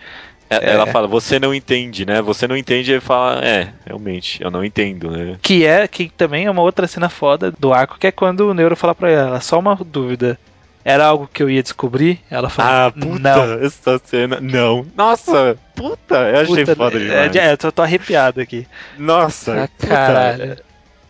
[0.51, 0.93] É, ela é.
[0.93, 2.21] fala, você não entende, né?
[2.21, 5.37] Você não entende, ele fala, é, realmente, eu não entendo, né?
[5.41, 8.55] Que é, que também é uma outra cena foda do arco, que é quando o
[8.55, 10.37] Neuro fala pra ela, só uma dúvida.
[10.85, 12.19] Era algo que eu ia descobrir?
[12.31, 13.65] Ela fala, ah, puta, não.
[13.65, 14.85] essa cena, não.
[14.97, 17.37] Nossa, puta, eu achei puta, foda demais.
[17.37, 18.67] É, é, tô, tô arrepiado aqui.
[18.99, 20.57] Nossa, ah, caralho.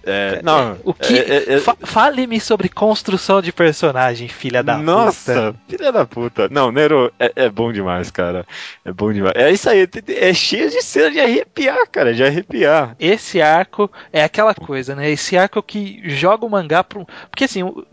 [0.04, 4.78] É, não, o que é, é, é, fa fale-me sobre construção de personagem, filha da
[4.78, 5.44] nossa, puta.
[5.44, 6.48] Nossa, filha da puta.
[6.50, 8.46] Não, Nero é, é, bom demais, cara.
[8.84, 9.34] É bom demais.
[9.36, 12.96] É isso aí, é cheio de cena de arrepiar, cara, de arrepiar.
[12.98, 15.10] Esse arco é aquela coisa, né?
[15.10, 17.06] Esse arco que joga o mangá pro.
[17.30, 17.84] Porque assim, eu,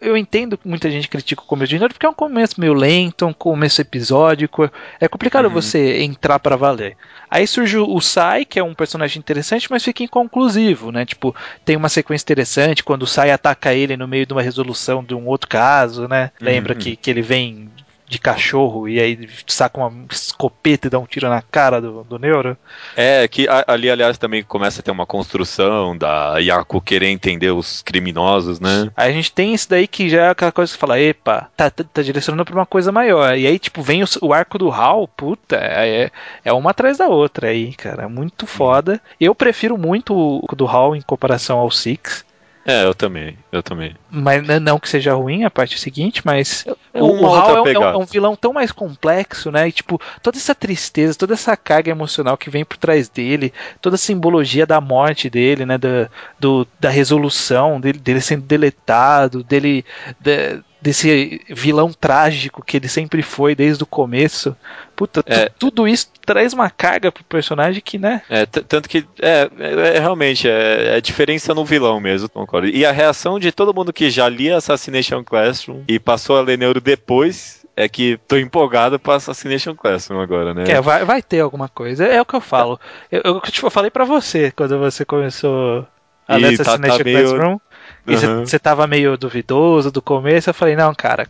[0.00, 2.74] eu entendo que muita gente critica o começo de Nero porque é um começo meio
[2.74, 4.70] lento, um começo episódico.
[5.00, 5.50] É complicado uhum.
[5.50, 6.96] você entrar para valer.
[7.34, 11.04] Aí surge o Sai, que é um personagem interessante, mas fica inconclusivo, né?
[11.04, 15.02] Tipo, tem uma sequência interessante quando o Sai ataca ele no meio de uma resolução
[15.02, 16.30] de um outro caso, né?
[16.40, 16.78] Lembra uhum.
[16.78, 17.68] que, que ele vem
[18.06, 22.18] de cachorro e aí saca uma escopeta e dá um tiro na cara do, do
[22.18, 22.56] Neuro.
[22.96, 27.82] É, que ali, aliás, também começa a ter uma construção da Yaku querer entender os
[27.82, 28.90] criminosos, né?
[28.96, 31.70] Aí a gente tem isso daí que já é aquela coisa que fala, epa, tá,
[31.70, 33.36] tá, tá direcionando pra uma coisa maior.
[33.36, 36.10] E aí, tipo, vem o, o arco do Hal, puta, é,
[36.44, 38.08] é uma atrás da outra aí, cara.
[38.08, 39.00] Muito foda.
[39.20, 42.23] Eu prefiro muito o do Hal em comparação ao Six.
[42.66, 43.94] É, eu também, eu também.
[44.10, 47.74] Mas não que seja ruim a parte seguinte, mas é o, o Hal é, é,
[47.74, 49.68] é, um vilão tão mais complexo, né?
[49.68, 53.52] E, tipo, toda essa tristeza, toda essa carga emocional que vem por trás dele,
[53.82, 55.76] toda a simbologia da morte dele, né?
[55.76, 56.08] Da,
[56.40, 59.84] do, da resolução, dele, dele sendo deletado, dele.
[60.18, 64.54] De, desse vilão trágico que ele sempre foi desde o começo.
[64.94, 68.20] Puta, é, tudo isso traz uma carga pro personagem que, né?
[68.28, 72.68] É, tanto que é, é, é realmente é, é, diferença no vilão mesmo, concordo.
[72.68, 76.58] E a reação de todo mundo que já lia Assassination Classroom e passou a ler
[76.58, 80.64] Neuro depois é que tô empolgado pra Assassination Classroom agora, né?
[80.68, 82.04] É, vai, vai ter alguma coisa.
[82.04, 82.78] É o que eu falo.
[83.10, 85.86] Eu, eu, tipo, eu falei para você quando você começou
[86.28, 87.28] a ler Assassination tá, tá meio...
[87.30, 87.58] Classroom.
[88.06, 88.60] E você uhum.
[88.62, 91.26] tava meio duvidoso do começo, eu falei, não, cara,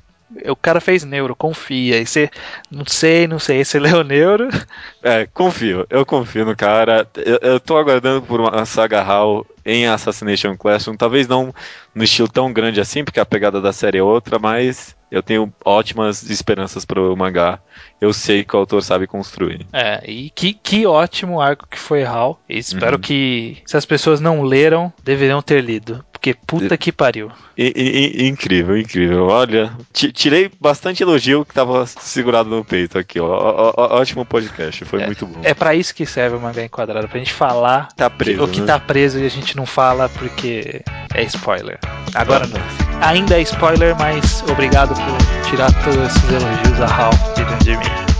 [0.46, 2.00] o cara fez neuro, confia.
[2.00, 2.30] E você,
[2.70, 4.48] não sei, não sei, você leu neuro.
[5.02, 7.08] É, confio, eu confio no cara.
[7.16, 11.54] Eu, eu tô aguardando por uma saga HAL em Assassination Classroom, talvez não
[11.94, 15.52] no estilo tão grande assim, porque a pegada da série é outra, mas eu tenho
[15.64, 17.60] ótimas esperanças pro mangá.
[18.00, 19.64] Eu sei que o autor sabe construir.
[19.72, 22.40] É, e que, que ótimo arco que foi HAL.
[22.48, 23.00] Espero uhum.
[23.00, 26.04] que, se as pessoas não leram, deveriam ter lido.
[26.10, 27.30] Porque puta que pariu.
[27.56, 29.26] I, I, incrível, incrível.
[29.26, 33.26] Olha, tirei bastante elogio que tava segurado no peito aqui, ó.
[33.26, 35.40] ó, ó ótimo podcast, foi é, muito bom.
[35.42, 38.60] É para isso que serve o mangá enquadrado, pra gente falar tá preso, o que
[38.60, 38.66] né?
[38.66, 40.82] tá preso e a gente não fala porque
[41.14, 41.78] é spoiler.
[42.14, 42.60] Agora não.
[43.06, 47.76] Ainda é spoiler, mas obrigado por tirar todos esses elogios a Hal de dentro de
[47.76, 48.14] mim.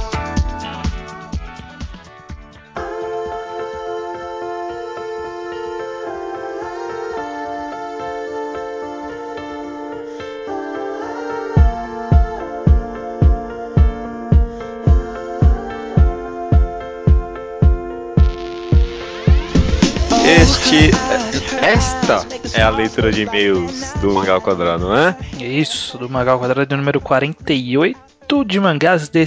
[21.62, 22.26] Esta
[22.58, 25.16] é a leitura de e-mails do Mangá ao Quadrado, não é?
[25.38, 29.22] Isso, do Mangá ao Quadrado número 48 de mangás de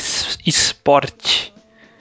[0.46, 1.54] esporte.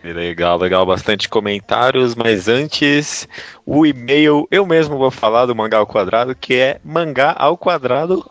[0.02, 3.28] Legal, legal, bastante comentários, mas antes
[3.64, 8.24] o e-mail eu mesmo vou falar do Mangá ao Quadrado, que é mangá ao quadrado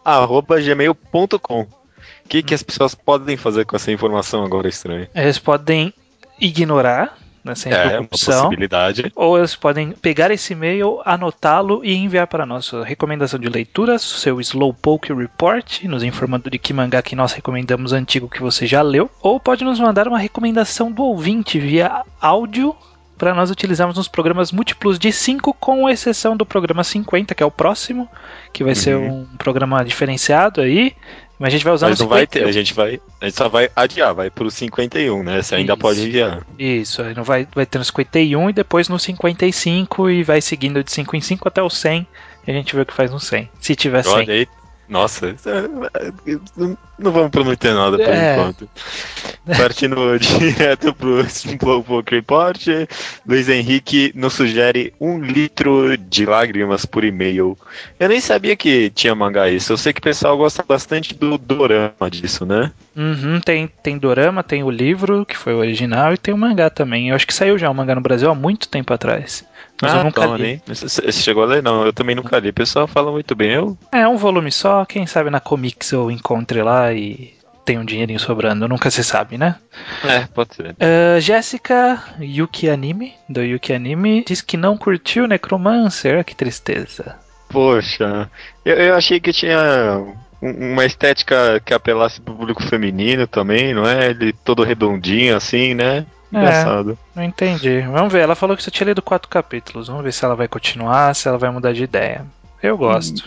[0.63, 1.61] gmail.com.
[1.61, 1.67] O
[2.27, 5.09] que, que as pessoas podem fazer com essa informação agora estranha?
[5.13, 5.93] Eles podem
[6.39, 9.11] ignorar nessa É, uma possibilidade.
[9.15, 13.97] Ou eles podem pegar esse e-mail, anotá-lo e enviar para nós sua recomendação de leitura,
[13.99, 18.81] seu Slowpoke Report, nos informando de que mangá que nós recomendamos antigo que você já
[18.81, 19.09] leu.
[19.21, 22.75] Ou pode nos mandar uma recomendação do ouvinte via áudio
[23.17, 27.45] para nós utilizarmos nos programas múltiplos de 5, com exceção do programa 50, que é
[27.45, 28.09] o próximo,
[28.51, 29.21] que vai ser Uhum.
[29.31, 30.93] um programa diferenciado aí.
[31.37, 32.43] Mas a gente vai usar Mas no não vai 51.
[32.43, 33.01] ter, a gente vai.
[33.19, 35.41] A gente só vai adiar, vai pro 51, né?
[35.41, 35.79] Você ainda Isso.
[35.81, 36.45] pode enviar.
[36.57, 40.83] Isso, aí não vai, vai ter no 51 e depois no 55 e vai seguindo
[40.83, 42.07] de 5 em 5 até o 100
[42.47, 43.49] e a gente vê o que faz no 100.
[43.59, 44.13] Se tiver 100.
[44.13, 44.47] Olha aí.
[44.87, 46.37] Nossa, é-
[46.97, 48.33] não, vamos prometer nada por É.
[48.33, 48.69] enquanto.
[49.57, 52.67] Partindo direto pro Slowpoke Report,
[53.27, 57.57] Luiz Henrique nos sugere um litro de lágrimas por e-mail.
[57.99, 59.73] Eu nem sabia que tinha mangá isso.
[59.73, 62.71] Eu sei que o pessoal gosta bastante do dorama disso, né?
[62.95, 66.69] Uhum, tem, tem dorama, tem o livro, que foi o original, e tem o mangá
[66.69, 67.09] também.
[67.09, 69.43] Eu acho que saiu já o mangá no Brasil há muito tempo atrás.
[69.81, 70.43] Mas eu nunca então, li.
[70.43, 71.61] nem- Você chegou a ler?
[71.63, 72.49] Não, eu também nunca li.
[72.49, 73.51] O pessoal fala muito bem.
[73.51, 77.33] Eu É um volume só, quem sabe na Comics eu encontre lá e
[77.65, 79.55] tem um dinheirinho sobrando, nunca se sabe, né?
[80.03, 80.75] É, pode ser.
[80.79, 87.15] Uh, Jéssica Yuki Anime, do Yuki Anime, diz que não curtiu Necromancer, que tristeza.
[87.49, 88.29] Poxa,
[88.63, 89.57] eu, eu achei que tinha
[90.41, 94.09] um- uma estética que apelasse pro público feminino também, não é?
[94.11, 96.05] Ele todo redondinho assim, né?
[96.33, 96.37] É.
[96.37, 96.97] Engraçado.
[97.15, 97.81] Não entendi.
[97.81, 99.87] Vamos ver, ela falou que só tinha lido quatro capítulos.
[99.87, 102.25] Vamos ver se ela vai continuar, se ela vai mudar de ideia.
[102.63, 103.21] Eu gosto.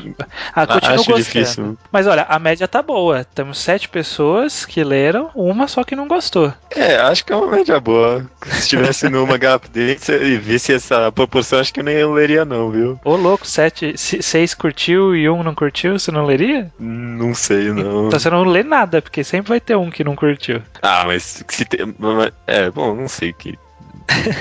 [0.53, 1.17] Ah, continuo Acho gostando.
[1.17, 1.79] difícil.
[1.93, 3.25] Mas olha, a média tá boa.
[3.25, 6.53] Temos sete pessoas que leram, uma só que não gostou.
[6.75, 8.29] É, acho que é uma média boa.
[8.47, 12.71] Se tivesse no mangá update e visse essa proporção, acho que eu nem leria não,
[12.71, 12.99] viu?
[13.05, 16.73] Ô louco, sete, se- seis curtiu e um não curtiu, você não leria?
[16.79, 18.09] Não sei, não.
[18.09, 20.61] Então você não lê nada, porque sempre vai ter um que não curtiu.
[20.83, 21.95] Ah, mas se tem...
[22.47, 23.57] É, bom, não sei que...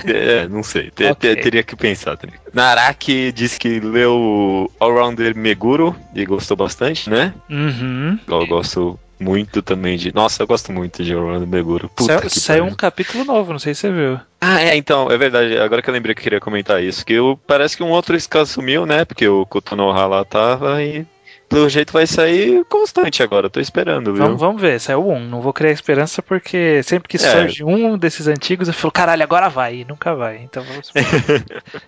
[0.06, 0.92] É, não sei.
[0.92, 2.18] Teria que pensar.
[2.18, 2.40] Teria.
[2.54, 7.34] Naraki disse que leu Allrounder Meguro e gostou bastante, né?
[7.50, 8.20] Uhum.
[8.28, 10.14] Eu gosto muito também de.
[10.14, 11.90] Nossa, eu gosto muito de Orlando Meguro.
[11.90, 14.20] Puta Saiu, um capítulo novo, não sei se você viu.
[14.40, 15.58] Ah, é, então, é verdade.
[15.58, 17.06] Agora que eu lembrei que eu queria comentar isso.
[17.06, 19.06] Que eu, parece que um outro Ska sumiu, né?
[19.06, 21.06] Porque o Kotonoha lá tava e.
[21.50, 24.22] Pelo jeito vai sair constante agora, tô esperando, viu?
[24.24, 25.20] Vamos, vamos ver, saiu um.
[25.20, 27.20] Não vou criar esperança porque sempre que É.
[27.20, 29.78] surge um desses antigos eu falo, caralho, agora vai.
[29.78, 30.42] E nunca vai.
[30.44, 30.92] Então vamos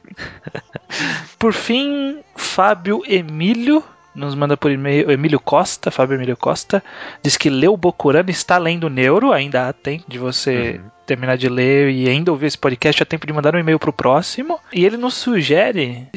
[1.37, 3.83] Por fim, Fábio Emílio
[4.15, 6.83] nos manda por e-mail, Emílio Costa, Fábio Emílio Costa,
[7.23, 10.89] diz que leu Bokurano, está lendo Neuro, ainda há tempo de você Uhum.
[11.05, 13.93] terminar de ler e ainda ouvir esse podcast, há tempo de mandar um e-mail pro
[13.93, 14.59] próximo.
[14.73, 16.07] E ele nos sugere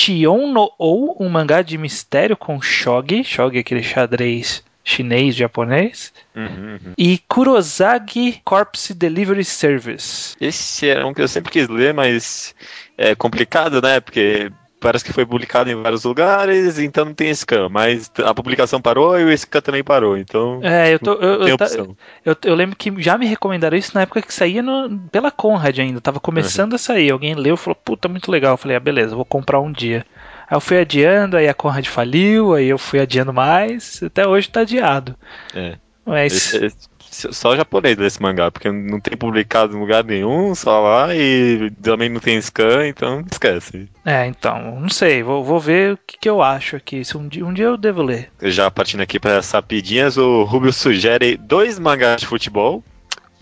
[0.00, 6.10] Shion no Ou, um mangá de mistério com shogi, shogi é aquele xadrez chinês, japonês,
[6.34, 6.92] Uhum, uhum.
[6.96, 10.34] e Kurosagi Corpse Delivery Service.
[10.40, 12.54] Esse era um que eu sempre quis ler, mas
[12.96, 14.00] é complicado, né?
[14.00, 14.50] Porque
[14.80, 17.68] parece que foi publicado em vários lugares, então não tem scan.
[17.68, 21.54] Mas a publicação parou e o scan também parou, então É, eu, tô, eu, eu,
[21.54, 21.96] opção.
[22.24, 25.78] eu, eu lembro que já me recomendaram isso na época que saía no- pela Conrad
[25.78, 27.10] ainda, tava começando a sair.
[27.10, 28.54] Alguém leu e falou, puta, muito legal.
[28.54, 30.04] Eu falei, ah, beleza, vou comprar um dia.
[30.48, 34.48] Aí eu fui adiando, aí a Conrad faliu, aí eu fui adiando mais, até hoje
[34.48, 35.14] tá adiado.
[35.54, 35.76] É.
[36.04, 36.32] Mas.
[36.32, 41.14] Esse- esse- só japonês desse mangá, porque não tem publicado em lugar nenhum, só lá,
[41.14, 43.88] e também não tem scan, então esquece.
[44.04, 47.04] É, então, não sei, vou, vou ver o que, que eu acho aqui.
[47.04, 48.30] Se um dia, um dia eu devo ler.
[48.42, 52.82] Já partindo aqui para as rapidinhas, o Rubio sugere dois mangás de futebol.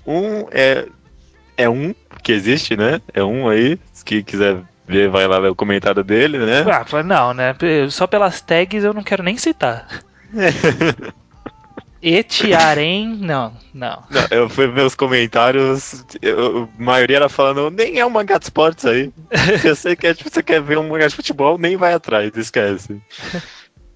[0.06, 0.86] Um é.
[1.56, 1.92] É um
[2.22, 3.00] que existe, né?
[3.12, 3.80] É um aí.
[3.92, 6.64] Se que quiser ver, vai lá ver o comentário dele, né?
[6.70, 7.54] Ah, não, né?
[7.90, 9.86] Só pelas tags eu não quero nem citar.
[12.03, 14.03] Etiarém, não, não.
[14.11, 18.38] Não, eu fui ver os comentários, eu- a maioria era falando, nem é um mangá
[18.38, 19.12] de esportes aí.
[19.61, 23.01] Se você quer, tipo, você quer ver um mangá de futebol, nem vai atrás, esquece.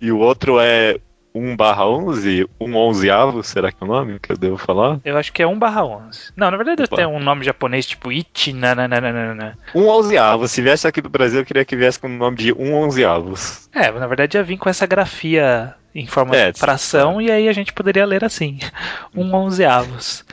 [0.00, 0.98] E o outro é
[1.34, 5.00] 1 barra 11, um onzeavo, será que é o nome que eu devo falar?
[5.04, 6.32] Eu acho que é 1 barra 11.
[6.36, 6.96] Não, na verdade Opa.
[6.96, 9.56] tem um nome japonês tipo Ichi, nananana.
[9.74, 12.52] Um onzeavo, se viesse aqui do Brasil, eu queria que viesse com o nome de
[12.52, 13.68] um onzeavos.
[13.74, 17.48] É, na verdade ia vir com essa grafia em forma É, de fração e aí
[17.48, 18.58] a gente poderia ler assim.
[19.14, 20.24] Um onzeavos.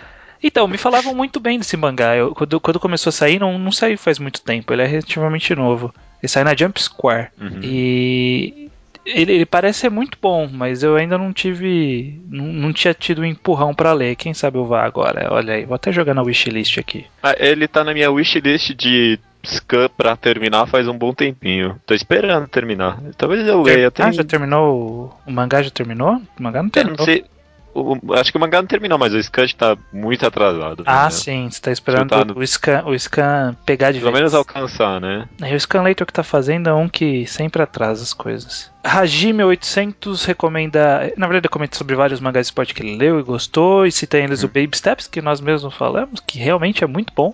[0.41, 2.15] Então, me falavam muito bem desse mangá.
[2.15, 4.71] Eu, quando, quando começou a sair, não, não saiu faz muito tempo.
[4.71, 5.93] Ele é relativamente novo.
[6.21, 7.27] Ele sai na Jump Square.
[7.39, 7.59] Uhum.
[7.61, 8.69] E
[9.05, 12.21] ele, ele parece ser muito bom, mas eu ainda não tive.
[12.29, 14.15] Não, não tinha tido um empurrão pra ler.
[14.15, 15.27] Quem sabe eu vá agora.
[15.33, 17.05] Olha aí, vou até jogar na wishlist aqui.
[17.21, 21.79] Ah, ele tá na minha wishlist de scan pra terminar faz um bom tempinho.
[21.85, 22.99] Tô esperando terminar.
[23.17, 23.87] Talvez eu leia.
[23.87, 24.13] Ah, Tem...
[24.13, 25.19] já terminou?
[25.25, 26.21] o- mangá já terminou?
[26.37, 26.97] O mangá não terminou.
[26.97, 27.25] não sei.
[27.73, 30.83] o, acho que o mangá não terminou, mas o scan tá muito atrasado.
[30.85, 31.09] Ah, né?
[31.11, 32.37] sim, você tá esperando tá no...
[32.37, 34.19] o, scan, o scan pegar de Pelo vez.
[34.19, 35.27] menos alcançar, né?
[35.41, 38.69] É, o scan leitor que tá fazendo é um que sempre atrasa as coisas.
[38.83, 41.13] Hajime 800 recomenda.
[41.15, 44.17] Na verdade, comenta sobre vários mangás de esporte que ele leu e gostou, e cita
[44.17, 44.47] eles hum.
[44.47, 47.33] o Baby Steps, que nós mesmos falamos, que realmente é muito bom.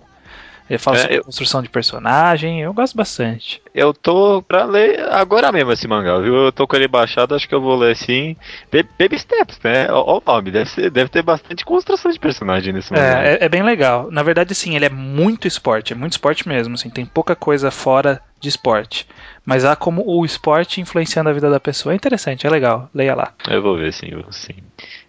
[0.68, 1.24] Ele fala é, sobre eu...
[1.24, 3.62] construção de personagem, eu gosto bastante.
[3.74, 6.34] Eu tô pra ler agora mesmo esse mangá, viu?
[6.34, 8.36] Eu tô com ele baixado, acho que eu vou ler sim.
[8.72, 9.86] Baby Steps, né?
[9.90, 13.22] Olha o nome, deve, ser, deve ter bastante construção de personagem nesse é, mangá.
[13.22, 14.10] É, é, é bem legal.
[14.10, 17.70] Na verdade, sim, ele é muito esporte, é muito esporte mesmo, assim, tem pouca coisa
[17.70, 19.06] fora de esporte.
[19.44, 21.92] Mas há como o esporte influenciando a vida da pessoa.
[21.92, 22.90] É interessante, é legal.
[22.92, 23.32] Leia lá.
[23.48, 24.56] Eu vou ver sim, sim.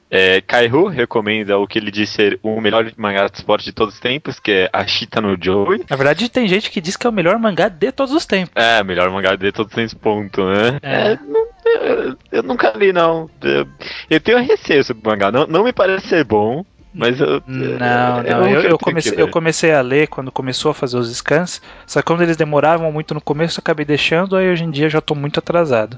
[0.09, 3.95] É, Kaihu recomenda o que ele diz ser o melhor mangá de esporte de todos
[3.95, 5.83] os tempos, que é Ashita no Joey.
[5.89, 8.51] Na verdade, tem gente que diz que é o melhor mangá de todos os tempos.
[8.55, 10.79] É, melhor mangá de todos os tempos, ponto, né?
[10.81, 11.11] É.
[11.11, 13.29] é não, eu, eu, nunca li, não.
[13.41, 13.67] Eu,
[14.09, 15.31] eu tenho receio sobre o mangá.
[15.31, 16.65] Não, não me parece ser bom.
[16.93, 17.41] Mas eu.
[17.45, 18.47] Não, não.
[18.47, 21.61] Eu, eu, comecei, eu comecei a ler quando começou a fazer os scans.
[21.85, 24.35] Só que quando eles demoravam muito no começo, eu acabei deixando.
[24.35, 25.97] Aí hoje em dia já estou muito atrasado.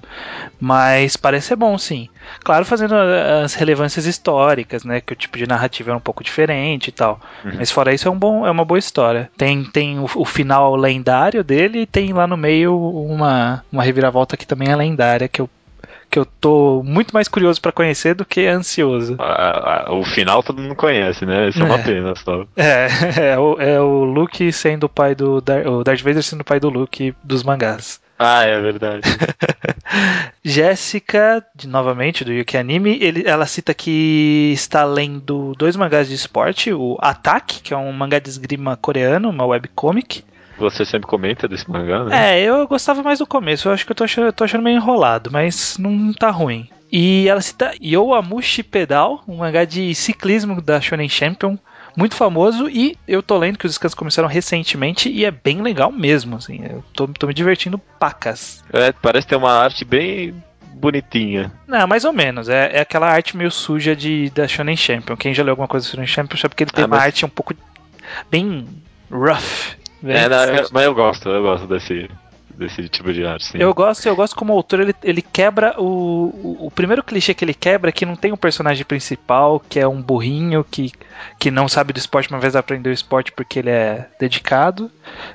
[0.59, 2.09] Mas parece ser bom, sim.
[2.43, 5.01] Claro, fazendo as relevâncias históricas, né?
[5.01, 7.19] Que o tipo de narrativa é um pouco diferente e tal.
[7.45, 7.53] Uhum.
[7.57, 9.29] Mas fora isso, é, um bom, é uma boa história.
[9.37, 14.37] Tem, tem o, o, final lendário dele e tem lá no meio uma, uma reviravolta
[14.37, 15.49] que também é lendária, que eu
[16.10, 19.18] que eu tô muito mais curioso para conhecer do que ansioso.
[19.89, 21.49] o final todo mundo conhece, né?
[21.49, 22.45] Isso é, é uma pena só.
[22.55, 22.88] É,
[23.34, 25.38] é o, é o Luke sendo o pai do.
[25.38, 28.01] O Darth Vader sendo o pai do Luke dos mangás.
[28.22, 29.01] Ah, é verdade.
[30.43, 36.74] Jéssica, novamente, do Yuki Anime, ele, ela cita que está lendo dois mangás de esporte,
[36.74, 40.26] o Attack, que é um mangá de esgrima coreano, uma webcomic,
[40.60, 42.38] você sempre comenta desse mangá, né?
[42.38, 43.68] É, eu gostava mais do começo.
[43.68, 46.70] Eu acho que eu tô achando, eu tô achando meio enrolado, mas não tá ruim.
[46.91, 51.57] E ela cita Yoamushi Pedal, um mangá de ciclismo da Shonen Champion,
[51.95, 55.91] muito famoso e eu tô lendo que os descansos começaram recentemente e é bem legal
[55.91, 56.62] mesmo, assim.
[56.64, 58.64] Eu tô, tô me divertindo pacas.
[58.72, 60.34] É, parece ter uma arte bem
[60.74, 61.51] bonitinha.
[61.68, 62.49] Não, mais ou menos.
[62.49, 65.18] É, é aquela arte meio suja de, da Shonen Champion.
[65.18, 67.05] Quem já leu alguma coisa da Shonen Champion sabe que ele tem ah, uma mas...
[67.05, 67.53] arte um pouco
[68.32, 68.66] bem
[69.12, 69.78] rough.
[70.03, 72.09] É, não, mas eu gosto, eu gosto desse,
[72.59, 73.45] desse tipo de arte.
[73.45, 73.57] Sim.
[73.57, 75.85] Eu gosto, eu gosto como autor, ele, ele quebra o,
[76.27, 79.79] o, o, primeiro clichê que ele quebra é que não tem um personagem principal, que
[79.79, 80.91] é um burrinho que,
[81.39, 84.91] que não sabe do esporte, mas vai aprender o esporte porque ele é dedicado,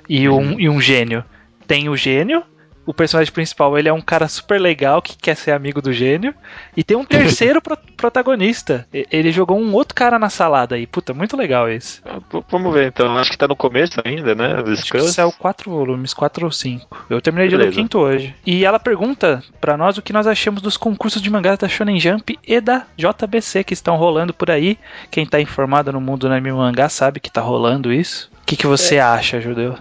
[0.09, 0.39] e, uhum.
[0.39, 1.25] um, e um gênio.
[1.67, 2.43] Tem o gênio,
[2.87, 6.35] o personagem principal ele é um cara super legal que quer ser amigo do gênio.
[6.77, 8.87] E tem um terceiro pro protagonista.
[8.93, 10.87] Ele jogou um outro cara na salada aí.
[10.87, 12.01] Puta, muito legal esse.
[12.05, 12.19] Ah,
[12.51, 13.17] vamos ver então.
[13.17, 14.63] Acho que tá no começo ainda, né?
[14.73, 17.07] Acho que saiu quatro volumes, quatro ou cinco.
[17.09, 18.35] Eu terminei de ler o quinto hoje.
[18.45, 21.99] E ela pergunta para nós o que nós achamos dos concursos de mangá da Shonen
[21.99, 24.79] Jump e da JBC que estão rolando por aí.
[25.11, 28.31] Quem tá informado no mundo do anime mangá sabe que tá rolando isso.
[28.45, 29.75] O que, que você é, acha, Judeu?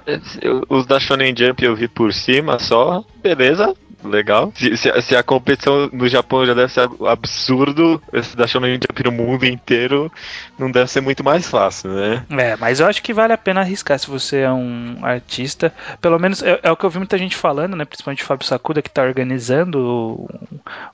[0.69, 3.75] os da Shonen Jump eu vi por cima só, beleza,
[4.07, 4.53] legal.
[4.55, 9.03] Se, se, se, a competição no Japão já deve ser absurdo, esse da Shonen Jump
[9.03, 10.09] no mundo inteiro
[10.57, 12.25] não deve ser muito mais fácil, né?
[12.29, 15.73] É, mas eu acho que vale a pena arriscar se você é um artista.
[15.99, 17.83] Pelo menos é, é o que eu vi muita gente falando, né?
[17.83, 20.25] Principalmente o Fábio Sakuda, que tá organizando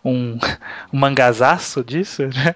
[0.03, 0.39] um, um
[0.91, 2.55] mangazaço disso, né?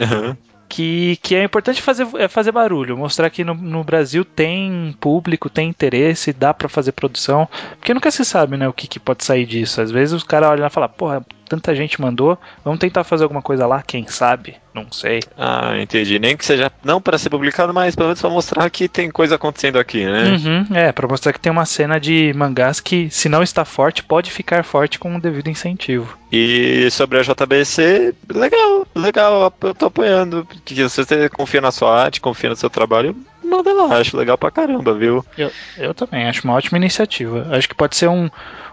[0.00, 0.34] Uhum
[0.74, 5.48] que, que é importante fazer, é fazer barulho, mostrar que no, no Brasil tem público,
[5.48, 7.48] tem interesse, dá para fazer produção,
[7.78, 9.80] porque nunca se sabe, né, o que, que pode sair disso.
[9.80, 11.24] Às vezes os caras olham e falam, porra,
[11.54, 14.56] tanta gente mandou, vamos tentar fazer alguma coisa lá, quem sabe?
[14.74, 15.20] Não sei.
[15.38, 16.18] Ah, entendi.
[16.18, 19.36] Nem que seja não para ser publicado, mas pelo menos para mostrar que tem coisa
[19.36, 20.34] acontecendo aqui, né?
[20.34, 24.02] Uhum, é, para mostrar que tem uma cena de mangás que, se não está forte,
[24.02, 26.18] pode ficar forte com o um devido incentivo.
[26.32, 30.46] E sobre a JBC, legal, legal, eu tô apoiando.
[30.64, 34.50] Que você confia na sua arte, confia no seu trabalho, manda lá, acho legal pra
[34.50, 35.24] caramba, viu?
[35.38, 37.46] Eu, eu também, acho uma ótima iniciativa.
[37.52, 38.28] Acho que pode ser um,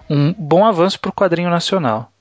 [0.10, 2.12] um bom avanço pro quadrinho nacional.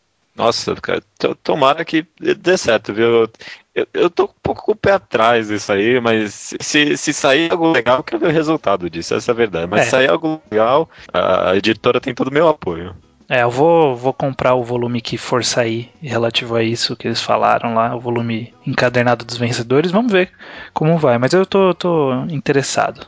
[0.40, 1.02] Nossa, cara,
[1.44, 3.28] tomara que dê certo, viu?
[3.74, 7.52] Eu, eu tô um pouco com o pé atrás disso aí, mas se, se sair
[7.52, 9.66] algo legal, eu quero ver o resultado disso, essa é a verdade.
[9.70, 9.84] Mas é.
[9.84, 12.96] se sair algo legal, a editora tem todo o meu apoio.
[13.28, 17.20] É, eu vou, vou comprar o volume que for sair relativo a isso que eles
[17.20, 19.92] falaram lá, o volume encadernado dos vencedores.
[19.92, 20.32] Vamos ver
[20.72, 23.06] como vai, mas eu tô, tô interessado.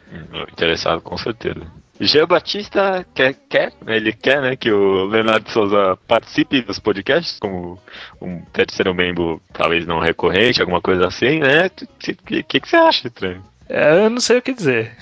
[0.52, 1.62] Interessado, com certeza.
[2.02, 7.78] Jean Batista quer, quer, ele quer, né, que o Leonardo Souza participe dos podcasts como
[8.20, 11.66] um terceiro membro, talvez não recorrente, alguma coisa assim, né?
[11.66, 13.42] O que, que, que, você acha, estranho?
[13.68, 14.96] É, eu não sei o que dizer.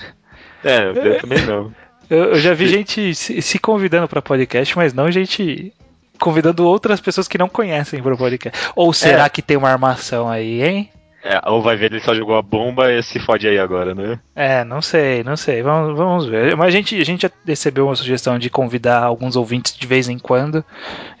[0.63, 1.73] É, eu também não.
[2.07, 5.73] Eu, eu já vi gente se, se convidando para podcast, mas não gente
[6.19, 8.71] convidando outras pessoas que não conhecem para o podcast.
[8.75, 9.29] Ou será é.
[9.29, 10.91] que tem uma armação aí, hein?
[11.23, 14.19] É, ou vai ver ele só jogou a bomba e se fode aí agora, né?
[14.35, 15.61] É, não sei, não sei.
[15.61, 16.55] Vamos, vamos ver.
[16.55, 20.09] Mas a gente, a gente já recebeu uma sugestão de convidar alguns ouvintes de vez
[20.09, 20.63] em quando.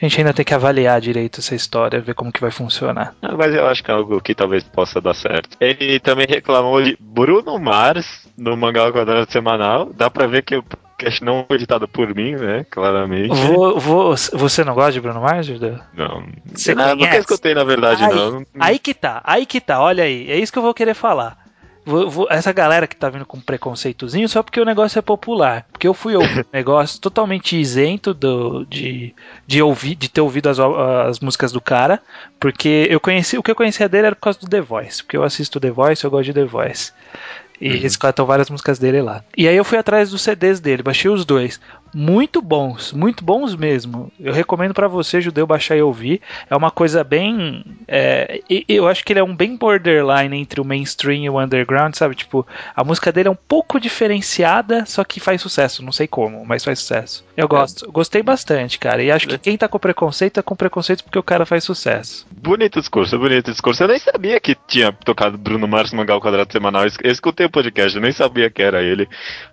[0.01, 3.13] A gente ainda tem que avaliar direito essa história, ver como que vai funcionar.
[3.21, 5.55] Ah, mas eu acho que é algo que talvez possa dar certo.
[5.59, 9.91] Ele também reclamou de Bruno Mars no Mangá Quadrado Semanal.
[9.93, 10.63] Dá pra ver que o
[11.01, 12.65] podcast não foi editado por mim, né?
[12.69, 13.33] Claramente.
[13.33, 15.79] Vou, vou, você não gosta de Bruno Mars, Judeu?
[15.93, 16.25] Não.
[16.53, 18.45] Você não, nunca escutei, na verdade, aí, não.
[18.59, 20.29] Aí que tá, aí que tá, olha aí.
[20.29, 21.41] É isso que eu vou querer falar.
[21.83, 25.65] Vou, vou, essa galera que tá vindo com preconceitozinho só porque o negócio é popular.
[25.71, 29.15] Porque eu fui um negócio totalmente isento do, de,
[29.51, 32.01] de, ouvir, de ter ouvido as, as músicas do cara.
[32.39, 35.03] Porque eu conheci, o que eu conhecia dele era por causa do The Voice.
[35.03, 36.93] Porque eu assisto The Voice, eu gosto de The Voice.
[37.59, 37.75] E uhum.
[37.75, 39.23] eles cantam várias músicas dele lá.
[39.37, 41.59] E aí eu fui atrás dos CDs dele, baixei os dois
[41.93, 44.11] muito bons, muito bons mesmo.
[44.19, 46.21] Eu recomendo para você, judeu, baixar e ouvir.
[46.49, 47.63] É uma coisa bem.
[47.87, 51.93] É, eu acho que ele é um bem borderline entre o mainstream e o underground,
[51.95, 52.15] sabe?
[52.15, 55.83] Tipo, a música dele é um pouco diferenciada, só que faz sucesso.
[55.83, 57.25] Não sei como, mas faz sucesso.
[57.35, 57.91] Eu gosto, é.
[57.91, 59.03] gostei bastante, cara.
[59.03, 62.25] E acho que quem tá com preconceito tá com preconceito porque o cara faz sucesso.
[62.31, 63.83] Bonito discurso, bonito discurso.
[63.83, 66.83] Eu nem sabia que tinha tocado Bruno Mars Mangal Quadrado Semanal.
[67.03, 69.07] Eu escutei o podcast, eu nem sabia que era ele.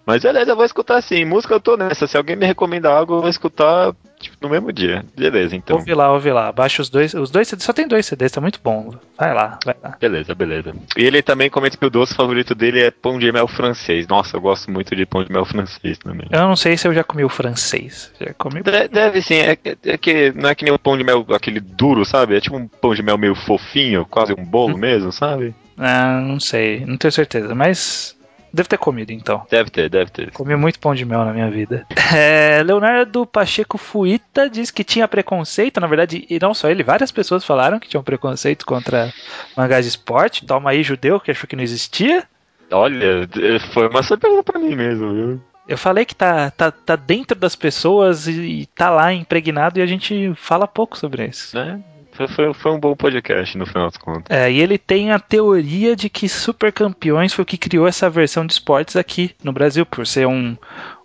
[0.07, 1.24] Mas beleza, eu vou escutar sim.
[1.24, 2.07] Música eu tô nessa.
[2.07, 5.05] Se alguém me recomenda algo, eu vou escutar tipo, no mesmo dia.
[5.16, 5.77] Beleza, então.
[5.77, 6.53] Ouve lá, ouve lá.
[6.53, 7.14] Baixa os dois.
[7.14, 8.95] Os dois CDs, só tem dois CDs, tá muito bom.
[9.16, 9.97] Vai lá, vai lá.
[10.01, 10.75] Beleza, beleza.
[10.97, 14.07] E ele também comenta que o doce favorito dele é pão de mel francês.
[14.07, 16.29] Nossa, eu gosto muito de pão de mel francês também.
[16.31, 18.12] Eu não sei se eu já comi o francês.
[18.21, 18.62] Já comi?
[18.62, 21.61] De, deve sim, é, é, que não é que nem o pão de mel aquele
[21.61, 22.37] duro, sabe?
[22.37, 24.79] É tipo um pão de mel meio fofinho, quase um bolo hum.
[24.79, 25.55] mesmo, sabe?
[25.77, 28.18] Ah, não sei, não tenho certeza, mas
[28.53, 29.46] Deve ter comido, então.
[29.51, 30.30] Deve ter, deve ter.
[30.32, 31.86] Comi muito pão de mel na minha vida.
[32.11, 37.12] É, Leonardo Pacheco Fuita diz que tinha preconceito, na verdade, e não só ele, várias
[37.12, 39.12] pessoas falaram que tinham preconceito contra
[39.55, 40.46] mangás de esporte.
[40.46, 42.26] Toma aí, judeu, que achou que não existia.
[42.70, 43.28] Olha,
[43.74, 45.40] foi uma surpresa pra mim mesmo, viu?
[45.68, 49.82] Eu falei que tá, tá, tá dentro das pessoas e, e tá lá impregnado e
[49.82, 51.55] a gente fala pouco sobre isso.
[51.55, 51.78] Né?
[52.27, 54.25] Foi, foi um bom podcast, no final das contas.
[54.37, 58.11] É, e ele tem a teoria de que Super Campeões foi o que criou essa
[58.11, 60.57] versão de esportes aqui no Brasil, por ser um,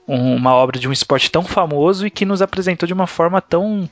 [0.07, 3.41] um, uma obra de um esporte tão famoso e que nos apresentou de uma forma
[3.41, 3.89] tão.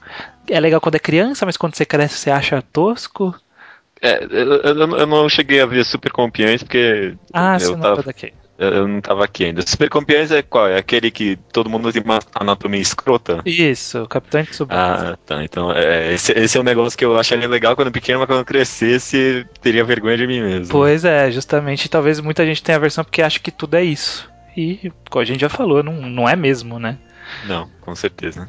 [0.50, 3.36] É legal quando é criança, mas quando você cresce você acha tosco.
[4.02, 7.16] É, eu, eu, eu não cheguei a ver Super Campeões porque.
[7.32, 8.04] Ah, eu você não tava...
[8.04, 8.34] daqui.
[8.62, 9.64] Eu não tava aqui ainda.
[9.66, 10.68] Super Campeões é qual?
[10.68, 13.42] É aquele que todo mundo tem uma anatomia escrota?
[13.44, 15.44] Isso, o Capitão de Ah, tá.
[15.44, 18.46] Então, é, esse, esse, é um negócio que eu acharia legal quando pequeno, mas quando
[18.46, 20.68] crescesse, teria vergonha de mim mesmo.
[20.68, 21.90] Pois é, justamente.
[21.90, 24.30] Talvez muita gente tenha a versão porque acha que tudo é isso.
[24.56, 27.00] E, como a gente já falou, não, não é mesmo, né?
[27.48, 28.48] Não, com certeza.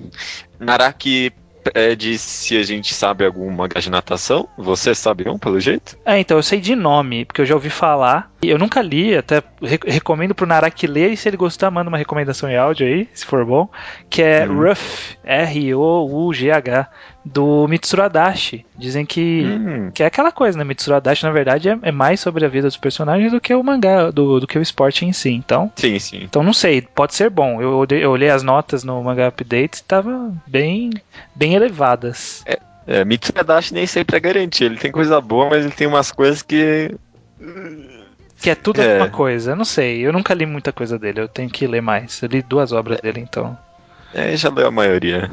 [0.59, 1.33] Naraki
[1.63, 4.49] pede se a gente sabe alguma de natação.
[4.59, 5.97] Você sabe um, pelo jeito?
[6.05, 8.32] É, então, eu sei de nome, porque eu já ouvi falar.
[8.45, 9.41] Eu nunca li, até
[9.87, 13.25] recomendo pro Naraki ler, e se ele gostar, manda uma recomendação em áudio aí, se
[13.25, 13.69] for bom.
[14.11, 14.69] Que é hum.
[14.69, 16.89] Ruff, R-O-U-G-H
[17.25, 18.67] do Mitsuru Adachi.
[18.77, 19.91] Dizem que, hum.
[19.95, 20.65] que é aquela coisa, né?
[20.65, 23.63] Mitsuru Adachi, na verdade, é, é, mais sobre a vida dos personagens do que o
[23.63, 25.31] mangá, do, do que o esporte em si.
[25.31, 26.21] Então, sim, sim.
[26.25, 27.63] Então não sei, pode ser bom.
[27.63, 30.91] Eu, eu olhei as notas no mangá update e estavam bem,
[31.33, 32.43] bem elevadas.
[32.45, 34.67] É, é, Mitsuru Adachi nem sempre é garantia.
[34.67, 36.91] Ele tem coisa boa, mas ele tem umas coisas que.
[38.43, 38.97] Que é tudo é.
[38.97, 39.53] uma coisa.
[39.53, 42.21] Eu não sei, eu nunca li muita coisa dele, eu tenho que ler mais.
[42.21, 43.57] Eu li duas obras dele, então.
[44.15, 45.31] É, já leu a maioria.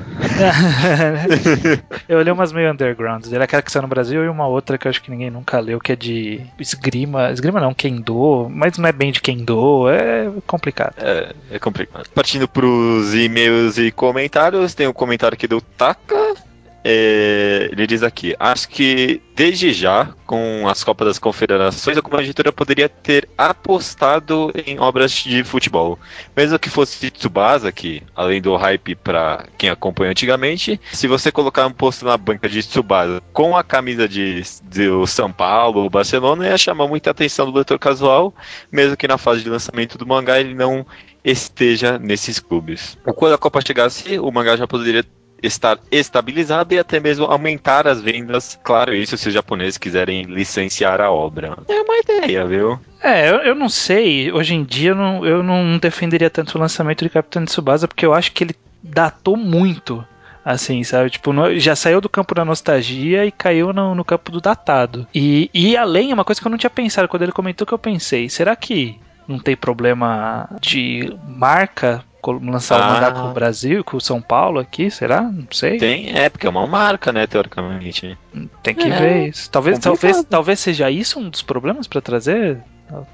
[2.07, 3.26] eu li umas meio underground.
[3.32, 5.60] Era aquela que saiu no Brasil e uma outra que eu acho que ninguém nunca
[5.60, 7.30] leu, que é de esgrima.
[7.32, 9.89] Esgrima não, Kendo, mas não é bem de Kendo.
[9.89, 10.93] É complicado.
[10.97, 12.07] É, é complicado.
[12.16, 16.36] Partindo pros e-mails e comentários, tem um comentário aqui do Taka.
[16.84, 22.51] É, ele diz aqui: Acho que desde já, com as Copas das Confederações, alguma editora
[22.51, 25.99] poderia ter apostado em obras de futebol.
[26.36, 31.67] Mesmo que fosse Tsubasa, que além do hype para quem acompanha antigamente, se você colocar
[31.67, 36.47] um posto na banca de Tsubasa com a camisa de, de São Paulo ou Barcelona,
[36.47, 38.34] ia chamar muita atenção do leitor casual,
[38.71, 40.86] mesmo que na fase de lançamento do mangá ele não
[41.23, 42.97] esteja nesses clubes.
[43.15, 45.03] Quando a Copa chegasse, o mangá já poderia
[45.42, 48.60] estar estabilizado e até mesmo aumentar as vendas.
[48.64, 51.58] Claro, isso se os japoneses quiserem licenciar a obra.
[51.68, 52.80] É uma ideia, viu?
[53.02, 54.32] É, eu, eu não sei.
[54.32, 58.06] Hoje em dia eu não, eu não defenderia tanto o lançamento de Capitão Tsubasa porque
[58.06, 60.06] eu acho que ele datou muito
[60.44, 61.10] assim, sabe?
[61.10, 65.06] Tipo, já saiu do campo da nostalgia e caiu no, no campo do datado.
[65.14, 67.80] E, e além, uma coisa que eu não tinha pensado, quando ele comentou que eu
[67.80, 73.97] pensei, será que não tem problema de marca lançar o mangá com o Brasil, com
[73.97, 75.22] o São Paulo aqui, será?
[75.22, 75.78] Não sei.
[75.78, 78.17] Tem, é, porque é uma marca, né, teoricamente.
[78.63, 79.49] Tem que É, ver isso.
[79.49, 79.99] Talvez, complicado.
[80.01, 82.57] talvez, talvez seja isso um dos problemas pra trazer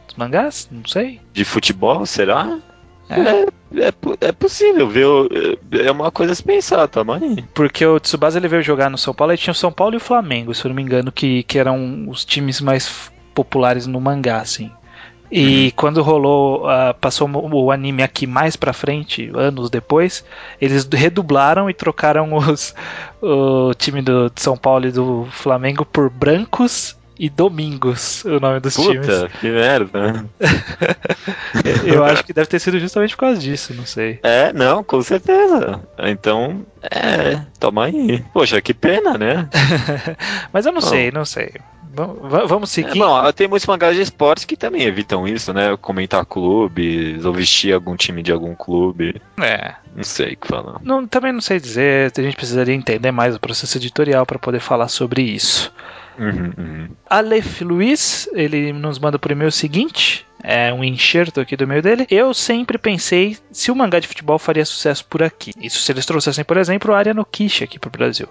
[0.08, 0.68] os mangás?
[0.72, 1.22] Não sei.
[1.34, 2.58] De futebol, será?
[3.10, 3.20] É.
[3.20, 5.30] É, é, é possível, viu?
[5.72, 7.46] É uma coisa a se pensar, tá, mãe?
[7.54, 9.98] Porque o Tsubasa ele veio jogar no São Paulo e tinha o São Paulo e
[9.98, 14.02] o Flamengo, se eu não me engano, que, que eram os times mais populares no
[14.02, 14.72] mangá, assim.
[15.32, 20.24] E quando rolou, ah, passou o anime aqui mais pra frente, anos depois,
[20.62, 22.74] eles redublaram e trocaram os,
[23.22, 28.60] o time do, de São Paulo e do Flamengo por Brancos e Domingos, o nome
[28.60, 29.06] dos times.
[29.08, 30.26] Puta, que merda.
[31.86, 34.20] Eu acho que deve ter sido justamente por causa disso, não sei.
[34.22, 35.82] É, não, com certeza.
[36.00, 38.24] Então, é, toma aí.
[38.34, 39.50] Poxa, que pena, né?
[40.52, 40.88] Mas eu não Bom.
[40.88, 41.54] sei, não sei.
[41.96, 43.00] Vam- va- Vamos É, seguir.
[43.00, 45.76] bom, tem muitos mangás de esportes que também evitam isso, né?
[45.78, 49.22] Comentar clubes, ou vestir algum time de algum clube.
[49.42, 49.76] É.
[49.96, 50.80] Não sei o que falar.
[50.84, 54.60] Não, também não sei dizer, a gente precisaria entender mais o processo editorial para poder
[54.60, 55.72] falar sobre isso.
[56.20, 56.90] Uhum, uhum.
[57.10, 61.82] Aleph Luiz, ele nos manda por e-mail o seguinte, é um enxerto aqui do e-mail
[61.82, 62.08] dele.
[62.10, 65.52] Eu sempre pensei se o mangá de futebol faria sucesso por aqui.
[65.60, 68.28] Isso se eles trouxessem, por exemplo, a área no Kishi aqui pro Brasil.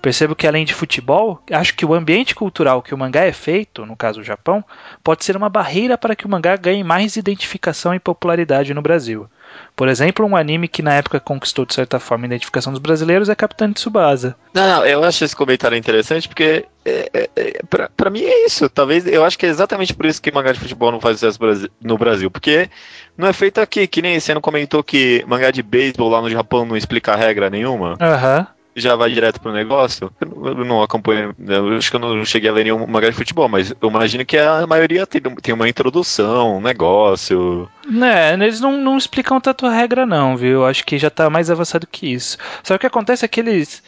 [0.00, 3.84] Percebo que além de futebol, acho que o ambiente cultural que o mangá é feito,
[3.84, 4.64] no caso o Japão,
[5.02, 9.28] pode ser uma barreira para que o mangá ganhe mais identificação e popularidade no Brasil.
[9.74, 13.28] Por exemplo, um anime que na época conquistou de certa forma a identificação dos brasileiros
[13.28, 14.36] é Capitão Tsubasa.
[14.52, 18.46] Não, não, eu acho esse comentário interessante porque é, é, é, pra, pra mim é
[18.46, 18.68] isso.
[18.68, 21.38] Talvez eu acho que é exatamente por isso que mangá de futebol não faz sucesso
[21.80, 22.30] no Brasil.
[22.30, 22.68] Porque
[23.16, 26.30] não é feito aqui, que nem você não comentou que mangá de beisebol lá no
[26.30, 27.96] Japão não explica regra nenhuma.
[28.00, 28.46] Aham.
[28.78, 30.10] Já vai direto pro negócio.
[30.20, 33.48] Eu não- acompanho, eu acho que eu não cheguei a ler nenhum mangá de futebol,
[33.48, 37.68] mas eu imagino que a maioria tem, tem uma introdução, um negócio.
[37.88, 40.64] Né, eles não, não explicam tanto a regra, não, viu?
[40.64, 42.38] Acho que já tá mais avançado que isso.
[42.62, 43.82] Só que o que acontece é que eles.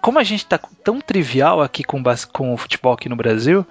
[0.00, 2.02] Como a gente tá tão trivial aqui com,
[2.32, 3.64] com o futebol aqui no Brasil,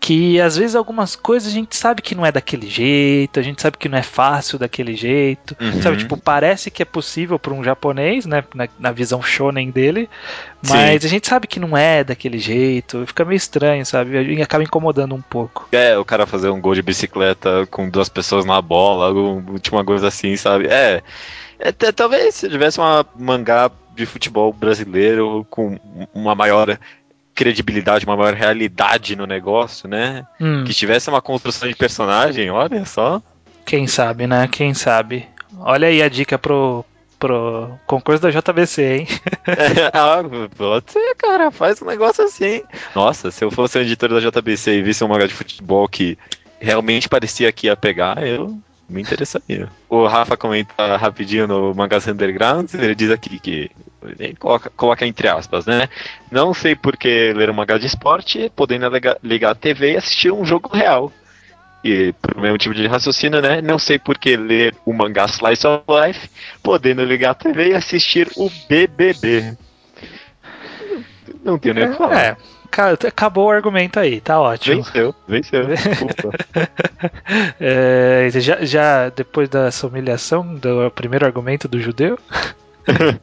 [0.00, 3.60] que às vezes algumas coisas a gente sabe que não é daquele jeito, a gente
[3.60, 5.56] sabe que não é fácil daquele jeito.
[5.60, 5.82] Uhum.
[5.82, 8.44] Sabe, tipo, parece que é possível para um japonês, né?
[8.54, 10.08] Na, na visão shonen dele,
[10.66, 14.34] mas a gente sabe que não é daquele jeito, fica meio estranho, sabe?
[14.34, 15.68] E acaba incomodando um pouco.
[15.72, 19.12] É, o cara fazer um gol de bicicleta com duas pessoas na bola,
[19.72, 20.68] uma coisa assim, sabe?
[20.68, 21.02] É,
[21.58, 25.78] é, talvez se tivesse uma mangá de futebol brasileiro com
[26.14, 26.78] uma maior
[27.38, 30.26] credibilidade, uma maior realidade no negócio, né?
[30.40, 33.22] Hum, Que tivesse uma construção de personagem, olha só.
[33.64, 34.48] quem sabe, né?
[34.50, 35.24] Quem sabe.
[35.60, 36.84] Olha aí a dica pro,
[37.16, 39.06] pro concurso da JBC, hein?
[39.94, 40.20] ah,
[40.56, 42.62] pode ser, cara, faz um negócio assim.
[42.92, 46.18] Nossa, se eu fosse o editor da JBC e visse um mangá de futebol que
[46.58, 48.58] realmente parecia que ia pegar, eu
[48.88, 49.68] me interessaria.
[49.88, 53.70] O Rafa comenta rapidinho no Mangás Underground, ele diz aqui que
[54.02, 55.88] ele coloca, coloca entre aspas, né?
[56.30, 59.96] Não sei por que ler um mangá de esporte, podendo ligar, ligar a TV e
[59.96, 61.12] assistir um jogo real.
[61.84, 63.60] E pro mesmo tipo de raciocínio, né?
[63.60, 66.28] Não sei por que ler o mangá Slice of Life,
[66.62, 69.56] podendo ligar a TV e assistir o BBB.
[71.44, 72.20] Não tenho nem o que falar.
[72.20, 72.36] É,
[72.70, 74.82] ca- acabou o argumento aí, tá ótimo.
[75.28, 75.66] Venceu, venceu.
[77.60, 82.18] É, já, já depois dessa humilhação do primeiro argumento do judeu.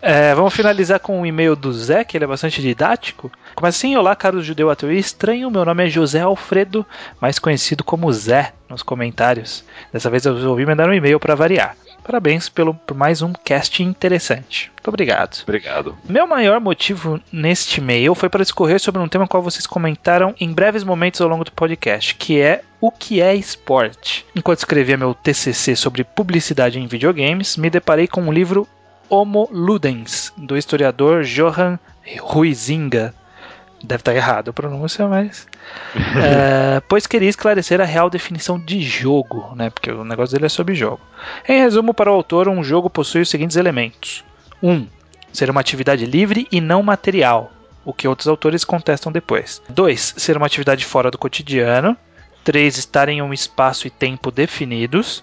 [0.00, 3.30] É, vamos finalizar com um e-mail do Zé, que ele é bastante didático.
[3.54, 5.50] Começa assim: Olá, caro judeu ateu estranho.
[5.50, 6.86] Meu nome é José Alfredo,
[7.20, 9.64] mais conhecido como Zé nos comentários.
[9.92, 11.76] Dessa vez eu resolvi mandar um e-mail para variar.
[12.08, 14.72] Parabéns pelo, por mais um cast interessante.
[14.74, 15.42] Muito obrigado.
[15.42, 15.94] Obrigado.
[16.08, 20.50] Meu maior motivo neste e-mail foi para discorrer sobre um tema qual vocês comentaram em
[20.50, 24.24] breves momentos ao longo do podcast, que é o que é esporte.
[24.34, 28.66] Enquanto escrevia meu TCC sobre publicidade em videogames, me deparei com um livro
[29.10, 31.78] Homo Ludens, do historiador Johann
[32.34, 33.14] Huizinga.
[33.82, 35.46] Deve estar errado a pronúncia, mas.
[36.16, 39.70] É, pois queria esclarecer a real definição de jogo, né?
[39.70, 41.00] Porque o negócio dele é sobre jogo.
[41.48, 44.24] Em resumo, para o autor, um jogo possui os seguintes elementos:
[44.60, 44.70] 1.
[44.70, 44.86] Um,
[45.32, 47.52] ser uma atividade livre e não material,
[47.84, 49.62] o que outros autores contestam depois.
[49.68, 50.14] 2.
[50.16, 51.96] Ser uma atividade fora do cotidiano.
[52.42, 52.78] 3.
[52.78, 55.22] Estar em um espaço e tempo definidos.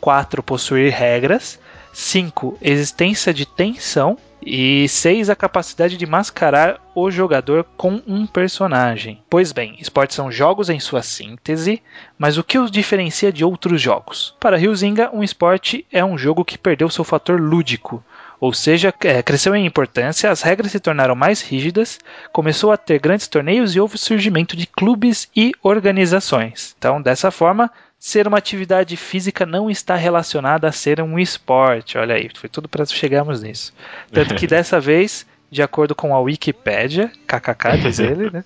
[0.00, 0.42] 4.
[0.42, 1.58] Possuir regras.
[1.92, 2.58] 5.
[2.62, 4.16] Existência de tensão.
[4.42, 5.30] E 6.
[5.30, 9.22] A capacidade de mascarar o jogador com um personagem.
[9.28, 11.82] Pois bem, esportes são jogos em sua síntese,
[12.18, 14.34] mas o que os diferencia de outros jogos?
[14.38, 18.02] Para Ryuzinga, um esporte é um jogo que perdeu seu fator lúdico,
[18.40, 21.98] ou seja, é, cresceu em importância, as regras se tornaram mais rígidas,
[22.32, 26.74] começou a ter grandes torneios e houve o surgimento de clubes e organizações.
[26.78, 31.98] Então, dessa forma, ser uma atividade física não está relacionada a ser um esporte.
[31.98, 33.72] Olha aí, foi tudo para chegarmos nisso.
[34.12, 38.44] Tanto que dessa vez, de acordo com a Wikipédia, kkk diz ele, né?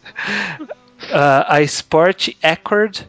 [1.05, 3.09] Uh, a Sport Accord,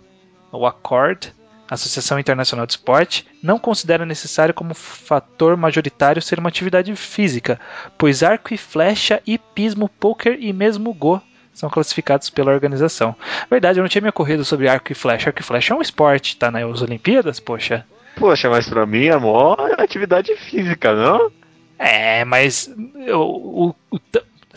[0.52, 1.34] ou Accord,
[1.70, 7.58] Associação Internacional de Esporte, não considera necessário como fator majoritário ser uma atividade física,
[7.98, 11.22] pois arco e flecha, hipismo, poker e mesmo go
[11.54, 13.16] são classificados pela organização.
[13.50, 15.30] Verdade, eu não tinha me ocorrido sobre arco e flecha.
[15.30, 17.86] Arco e flecha é um esporte, tá nas Olimpíadas, poxa.
[18.16, 21.32] Poxa, mas pra mim é maior atividade física, não?
[21.78, 22.70] É, mas
[23.14, 24.00] o, o, o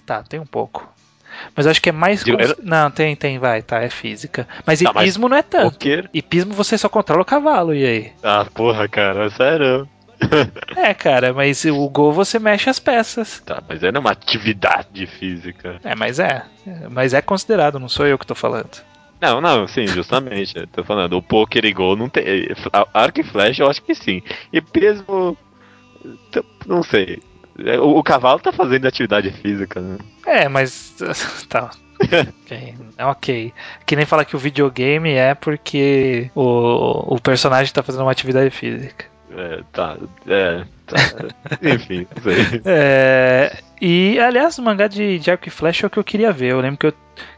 [0.04, 0.92] tá, tem um pouco.
[1.56, 2.22] Mas acho que é mais.
[2.22, 2.54] Cons...
[2.62, 4.46] Não, tem, tem, vai, tá, é física.
[4.66, 5.78] Mas tá, hipismo mas não é tanto.
[6.12, 8.12] Hipismo você só controla o cavalo, e aí?
[8.22, 9.88] Ah, porra, cara, sério.
[10.76, 13.40] é, cara, mas o gol você mexe as peças.
[13.40, 15.80] Tá, mas é uma atividade física.
[15.84, 16.44] É, mas é.
[16.90, 18.82] Mas é considerado, não sou eu que tô falando.
[19.20, 20.66] Não, não, sim, justamente.
[20.72, 22.48] tô falando, o poker e gol não tem.
[22.92, 24.22] Arco e flecha eu acho que sim.
[24.52, 25.36] E mesmo.
[26.66, 27.22] Não sei.
[27.80, 29.98] O, o cavalo tá fazendo atividade física, né?
[30.26, 30.94] É, mas.
[31.48, 31.70] Tá.
[32.42, 32.74] okay.
[32.98, 33.52] É ok.
[33.86, 38.50] Que nem falar que o videogame é porque o, o personagem tá fazendo uma atividade
[38.50, 39.06] física.
[39.36, 39.96] É, tá.
[40.26, 40.96] É, tá.
[41.62, 42.62] Enfim, sei.
[42.64, 46.32] É, e, aliás, o mangá de, de arco e flecha é o que eu queria
[46.32, 46.52] ver.
[46.52, 46.94] Eu lembro que eu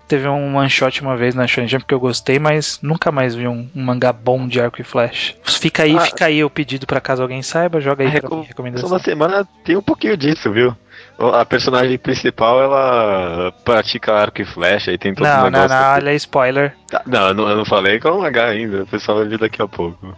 [0.06, 3.34] teve um one shot uma vez na Shonen Jump que eu gostei, mas nunca mais
[3.34, 5.34] vi um, um mangá bom de arco e flecha.
[5.44, 8.36] Fica aí, ah, fica aí o pedido para caso alguém saiba, joga aí a pra
[8.36, 8.88] mim, recomendação.
[8.88, 10.76] Toda semana tem um pouquinho disso, viu?
[11.18, 15.68] A personagem principal, ela pratica arco e flecha e tem todo não, um negócio...
[15.68, 16.76] Não, não, olha aí, spoiler.
[16.88, 19.26] Tá, não, eu não, eu não falei que é um mangá ainda, o pessoal vai
[19.26, 20.14] ver daqui a pouco.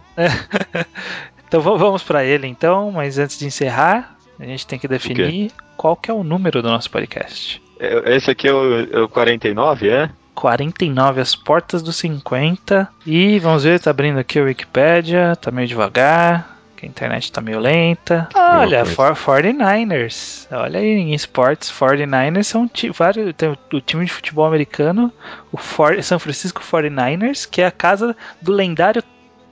[1.49, 5.95] Então vamos para ele então, mas antes de encerrar, a gente tem que definir qual
[5.95, 7.59] que é o número do nosso podcast.
[7.79, 10.11] É, esse aqui é o, é o 49, é?
[10.35, 12.87] 49, as portas do 50.
[13.03, 16.59] E vamos ver, tá abrindo aqui o Wikipedia, tá meio devagar.
[16.77, 18.29] Que a internet tá meio lenta.
[18.33, 20.47] Olha, for, 49ers.
[20.49, 23.33] Olha aí, em esportes, 49ers são vários.
[23.35, 25.11] Tem o, time de futebol americano,
[25.51, 29.03] o For, São Francisco 49ers, que é a casa do lendário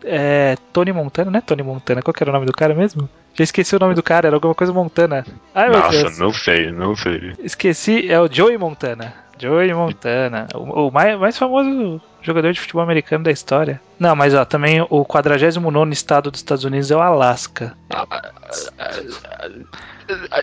[0.08, 1.42] é, Tony Montana, né?
[1.46, 3.10] Tony Montana, qual que era o nome do cara mesmo?
[3.34, 5.26] Já esqueci o nome do cara, era alguma coisa Montana.
[5.54, 7.34] Ai, Nossa, não sei, não sei.
[7.44, 9.14] Esqueci, é o Joey Montana.
[9.40, 10.48] Joey Montana.
[10.56, 13.82] O, o mais, mais famoso jogador de futebol americano da história.
[14.00, 17.76] Não, mas ó, também o 49 estado dos Estados Unidos é o Alasca.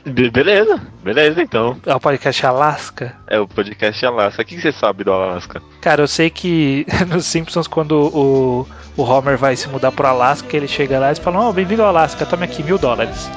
[0.04, 1.78] Beleza, beleza então.
[1.86, 3.16] É o podcast Alasca?
[3.26, 4.42] É o podcast Alasca.
[4.42, 5.62] O que você sabe do Alasca?
[5.80, 10.56] Cara, eu sei que nos Simpsons, quando o, o Homer vai se mudar pro Alasca,
[10.56, 13.30] ele chega lá e fala: Ó, oh, bem-vindo ao Alasca, tome aqui mil dólares.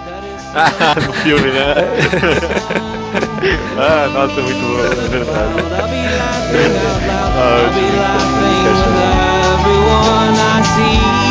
[0.54, 1.76] Ah, no filme, né?
[3.78, 5.54] ah, nossa, muito bom, é verdade.
[7.40, 7.70] Ah,
[9.64, 11.27] Tá bom,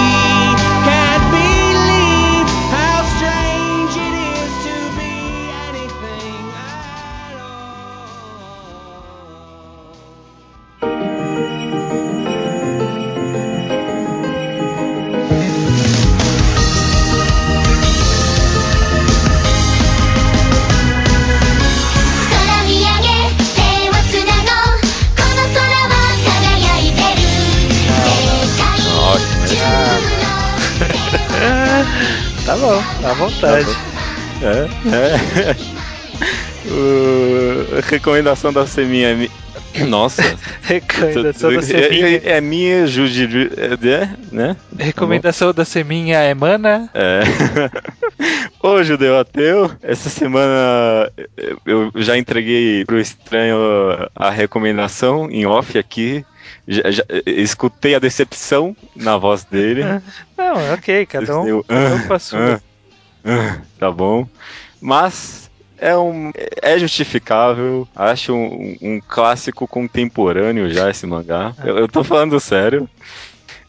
[33.06, 33.70] à vontade.
[34.42, 35.56] É, é.
[36.68, 39.28] Uh, recomendação da Seminha.
[39.86, 40.22] Nossa.
[40.62, 42.20] Recomendação da Seminha.
[42.24, 44.56] É, é minha, Juji, é, né?
[44.76, 46.90] Recomendação da Seminha é Mana.
[46.94, 47.20] É.
[48.60, 51.12] Ô, judeu ateu, essa semana
[51.64, 53.56] eu já entreguei pro estranho
[54.14, 56.24] a recomendação em off aqui.
[56.66, 59.84] Já, já, escutei a decepção na voz dele.
[60.36, 62.60] Não, ok, cada um, cada um com a sua.
[63.78, 64.26] tá bom.
[64.80, 67.86] Mas é, um, é justificável.
[67.94, 71.54] Acho um, um clássico contemporâneo já esse mangá.
[71.64, 72.88] Eu, eu tô falando sério.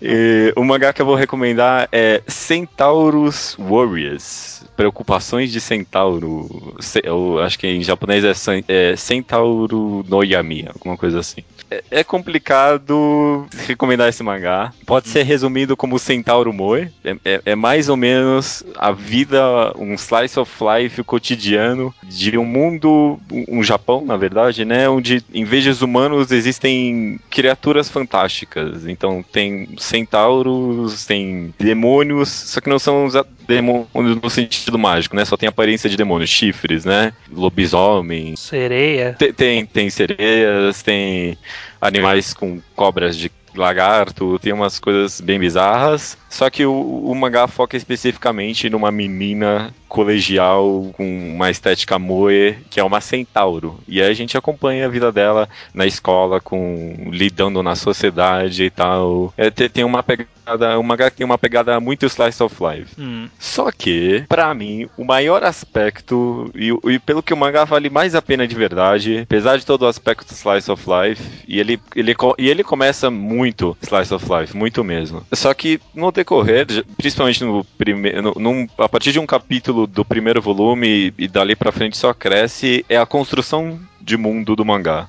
[0.02, 4.57] E o mangá que eu vou recomendar é Centaurus Warriors.
[4.78, 6.78] Preocupações de Centauro.
[7.04, 8.34] Eu acho que em japonês é,
[8.68, 11.44] é Centauro no Yami, alguma coisa assim.
[11.70, 14.72] É, é complicado recomendar esse mangá.
[14.86, 16.90] Pode ser resumido como Centauro Moe.
[17.04, 22.46] É, é, é, mais ou menos a vida, um slice of life cotidiano de um
[22.46, 23.20] mundo,
[23.50, 24.88] um Japão, na verdade, né?
[24.88, 28.88] Onde em vez de humanos existem criaturas fantásticas.
[28.88, 33.10] Então tem centauros, tem demônios, só que não são
[33.48, 35.24] demônios no sentido mágico, né?
[35.24, 37.14] Só tem aparência de demônios, chifres, né?
[37.32, 38.36] Lobisomem.
[38.36, 39.16] Sereia.
[39.18, 41.38] Tem, tem, tem sereias, tem
[41.80, 46.18] animais com cobras de lagarto, tem umas coisas bem bizarras.
[46.38, 52.80] Só que o, o mangá foca especificamente numa menina colegial com uma estética moe, que
[52.80, 53.80] é uma centauro.
[53.88, 58.70] E aí a gente acompanha a vida dela na escola, com lidando na sociedade e
[58.70, 59.34] tal.
[59.38, 62.94] É, tem uma pegada, o mangá tem uma pegada muito slice of life.
[63.00, 63.28] Hum.
[63.40, 68.14] Só que, para mim, o maior aspecto e, e, pelo que o mangá vale mais
[68.14, 72.16] a pena de verdade, apesar de todo o aspecto slice of life, e ele, ele,
[72.38, 75.26] e ele começa muito slice of life, muito mesmo.
[75.34, 76.68] Só que no decorrer,
[76.98, 78.34] principalmente no primeiro,
[78.78, 82.98] a partir de um capítulo do primeiro volume e dali para frente só cresce, é
[82.98, 85.08] a construção de mundo do mangá.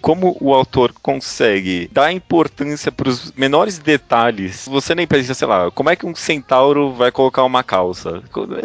[0.00, 4.66] Como o autor consegue dar importância para os menores detalhes.
[4.68, 8.22] Você nem pensa, sei lá, como é que um centauro vai colocar uma calça?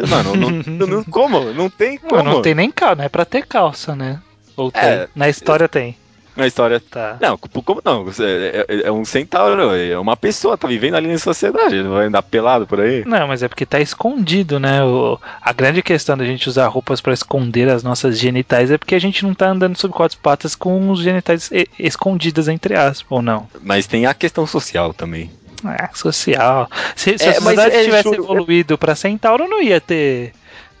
[0.08, 0.34] Mano,
[0.66, 1.52] não, não, como?
[1.52, 2.22] Não tem como.
[2.22, 4.20] Não, não tem nem calça, não é pra ter calça, né?
[4.56, 4.82] Ou tem.
[4.82, 5.96] É, Na história tem.
[6.38, 6.80] Na história.
[6.80, 7.16] Tá.
[7.20, 8.06] Não, como não?
[8.20, 12.06] É, é, é, um centauro, é uma pessoa, tá vivendo ali na sociedade, não vai
[12.06, 13.04] andar pelado por aí.
[13.04, 14.84] Não, mas é porque tá escondido, né?
[14.84, 18.94] O, a grande questão da gente usar roupas para esconder as nossas genitais é porque
[18.94, 23.20] a gente não tá andando sobre quatro patas com os genitais escondidas, entre aspas, ou
[23.20, 23.48] não?
[23.60, 25.32] Mas tem a questão social também.
[25.66, 26.70] É, social.
[26.94, 30.32] Se, se é, a sociedade é, tivesse evoluído para centauro, não ia ter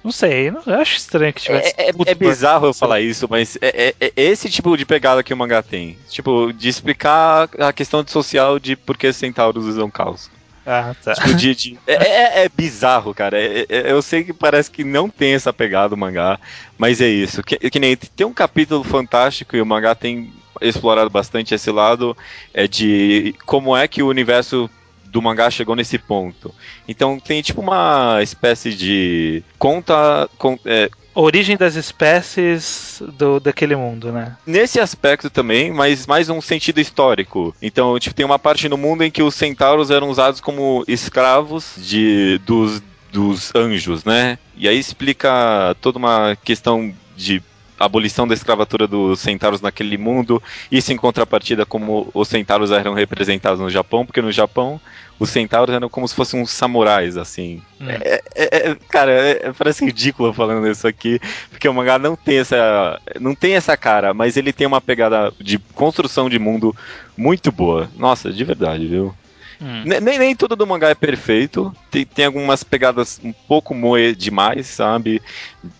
[0.02, 1.74] não sei, eu acho estranho que tivesse.
[1.76, 5.22] É, é, é bizarro eu falar isso, mas é, é, é, esse tipo de pegada
[5.22, 5.98] que o mangá tem.
[6.08, 10.30] Tipo, de explicar a questão social de por que centauros usam calça.
[10.64, 11.14] Ah, tá.
[11.14, 13.38] Tipo, de, de, é, é, é, bizarro, cara.
[13.40, 16.38] eu sei que parece que não tem essa pegada o mangá,
[16.76, 17.42] mas é isso.
[17.42, 20.30] Que, que nem tem um capítulo fantástico e o mangá tem
[20.60, 22.16] explorado bastante esse lado
[22.52, 24.68] é de como é que o universo
[25.10, 26.54] do mangá chegou nesse ponto.
[26.86, 30.28] Então tem tipo uma espécie de conta.
[30.38, 34.36] Con, é, Origem das espécies do, daquele mundo, né?
[34.46, 37.52] Nesse aspecto também, mas mais um sentido histórico.
[37.60, 41.74] Então, tipo, tem uma parte no mundo em que os centauros eram usados como escravos
[41.76, 42.80] de, dos,
[43.10, 44.38] dos anjos, né?
[44.56, 47.42] E aí explica toda uma questão de
[47.78, 53.60] abolição da escravatura dos centauros naquele mundo, isso em contrapartida como os centauros eram representados
[53.60, 54.80] no Japão, porque no Japão
[55.18, 57.60] os centauros eram como se fossem uns samurais, assim.
[57.80, 57.88] Hum.
[57.88, 62.38] É, é, é, cara, é, parece ridículo falando isso aqui, porque o mangá não tem
[62.38, 63.00] essa.
[63.20, 66.74] não tem essa cara, mas ele tem uma pegada de construção de mundo
[67.16, 67.90] muito boa.
[67.96, 69.14] Nossa, de verdade, viu?
[69.60, 69.82] Hum.
[69.84, 71.74] Nem, nem tudo do mangá é perfeito.
[71.90, 75.20] Tem, tem algumas pegadas um pouco moe demais, sabe?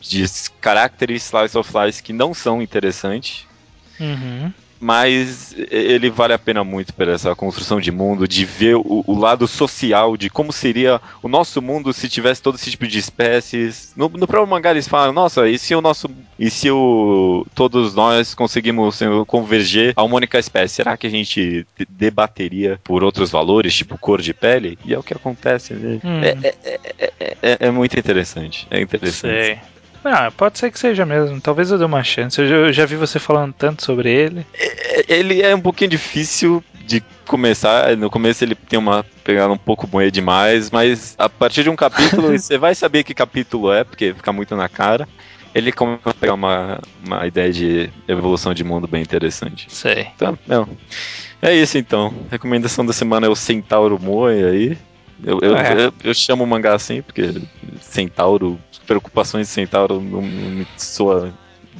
[0.01, 0.25] De
[0.61, 3.47] caracteres slice of life que não são interessantes.
[4.01, 9.05] Uhum mas ele vale a pena muito por essa construção de mundo, de ver o,
[9.07, 12.99] o, lado social, de como seria o nosso mundo se tivesse todo esse tipo de
[12.99, 13.93] espécies.
[13.97, 16.09] No, no próprio mangá eles falam, nossa, e se o nosso.
[16.39, 20.77] E se o, todos nós conseguimos converger a uma única espécie?
[20.77, 24.79] Será que a gente debateria por outros valores, tipo cor de pele?
[24.85, 26.01] E é o que acontece, né?
[26.05, 26.23] Hum.
[26.23, 27.13] É, é,
[27.43, 28.67] é, é, muito interessante.
[28.71, 29.45] É interessante.
[29.45, 29.59] Sei.
[30.05, 31.41] Ah, pode ser que seja mesmo.
[31.41, 32.41] Talvez eu dê uma chance.
[32.41, 34.47] Eu já, eu já, vi você falando tanto sobre ele.
[34.55, 37.97] É, ele é um pouquinho difícil de começar.
[37.97, 41.77] No começo ele tem uma pegada um pouco boa demais, mas a partir de um
[41.77, 45.07] capítulo você vai saber que capítulo é, porque fica muito na cara.
[45.55, 49.67] Ele começa a pegar uma, uma ideia de evolução de mundo bem interessante.
[49.69, 50.09] Sei.
[50.15, 50.69] Então, não.
[51.41, 52.13] É isso então.
[52.31, 54.79] Recomendação da semana é o Centauro Moe aí.
[55.25, 55.87] Eu, eu, é.
[55.87, 57.43] eu, eu, chamo o mangá assim, porque
[57.81, 61.33] Centauro, preocupações de Centauro não, não me soa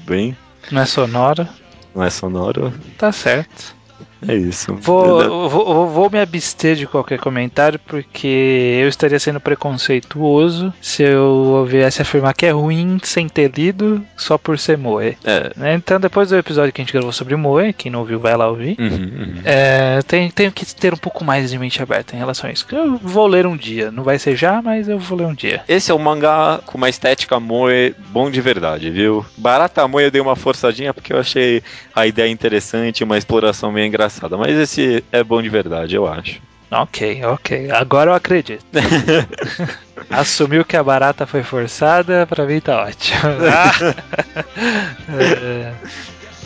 [0.05, 0.37] bem.
[0.71, 1.49] Não é sonoro?
[1.95, 2.73] Não é sonoro.
[2.97, 3.77] Tá certo.
[4.27, 4.75] É isso.
[4.75, 11.65] Vou, vou, vou, me abster de qualquer comentário porque eu estaria sendo preconceituoso se eu
[11.69, 15.17] viesse afirmar que é ruim sem ter lido só por ser Moe.
[15.25, 15.53] É.
[15.57, 15.75] Né?
[15.75, 18.49] Então, depois do episódio que a gente gravou sobre Moe, quem não ouviu vai lá
[18.49, 19.41] ouvir, uhum, uhum.
[19.45, 22.67] É, tenho, tenho que ter um pouco mais de mente aberta em relação a isso.
[22.73, 23.91] Eu vou ler um dia.
[23.91, 25.63] Não vai ser já, mas eu vou ler um dia.
[25.69, 29.25] Esse é um mangá com uma estética Moe bom de verdade, viu?
[29.37, 31.63] Barata Moe eu dei uma forçadinha porque eu achei
[31.95, 36.07] a ideia interessante, uma exploração meio engraçada engraçada, mas esse é bom de verdade, eu
[36.07, 36.41] acho.
[36.71, 37.71] Ok, ok.
[37.71, 38.65] Agora eu acredito.
[40.11, 43.21] Assumiu que a barata foi forçada, pra mim tá ótimo.
[45.19, 45.73] é...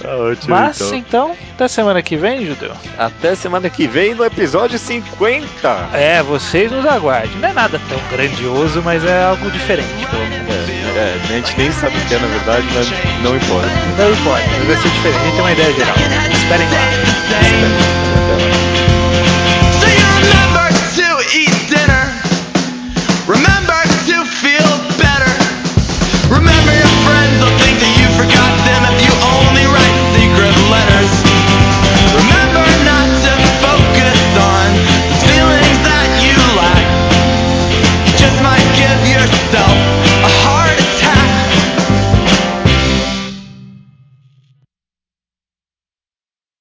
[0.00, 0.98] Tá ótimo, Mas então.
[0.98, 2.72] então, até semana que vem, Judeu.
[2.98, 5.46] Até semana que vem no episódio 50.
[5.92, 7.36] É, vocês nos aguardem.
[7.38, 10.48] Não é nada tão grandioso, mas é algo diferente, pelo menos.
[10.50, 12.88] É, é, a gente nem sabe o que é na verdade, mas
[13.22, 13.68] não importa.
[13.96, 15.18] Não importa, mas vai ser diferente.
[15.18, 15.94] A gente tem uma ideia geral.
[16.32, 16.80] Esperem lá.
[17.08, 17.64] Esperem.
[18.16, 18.52] Até lá.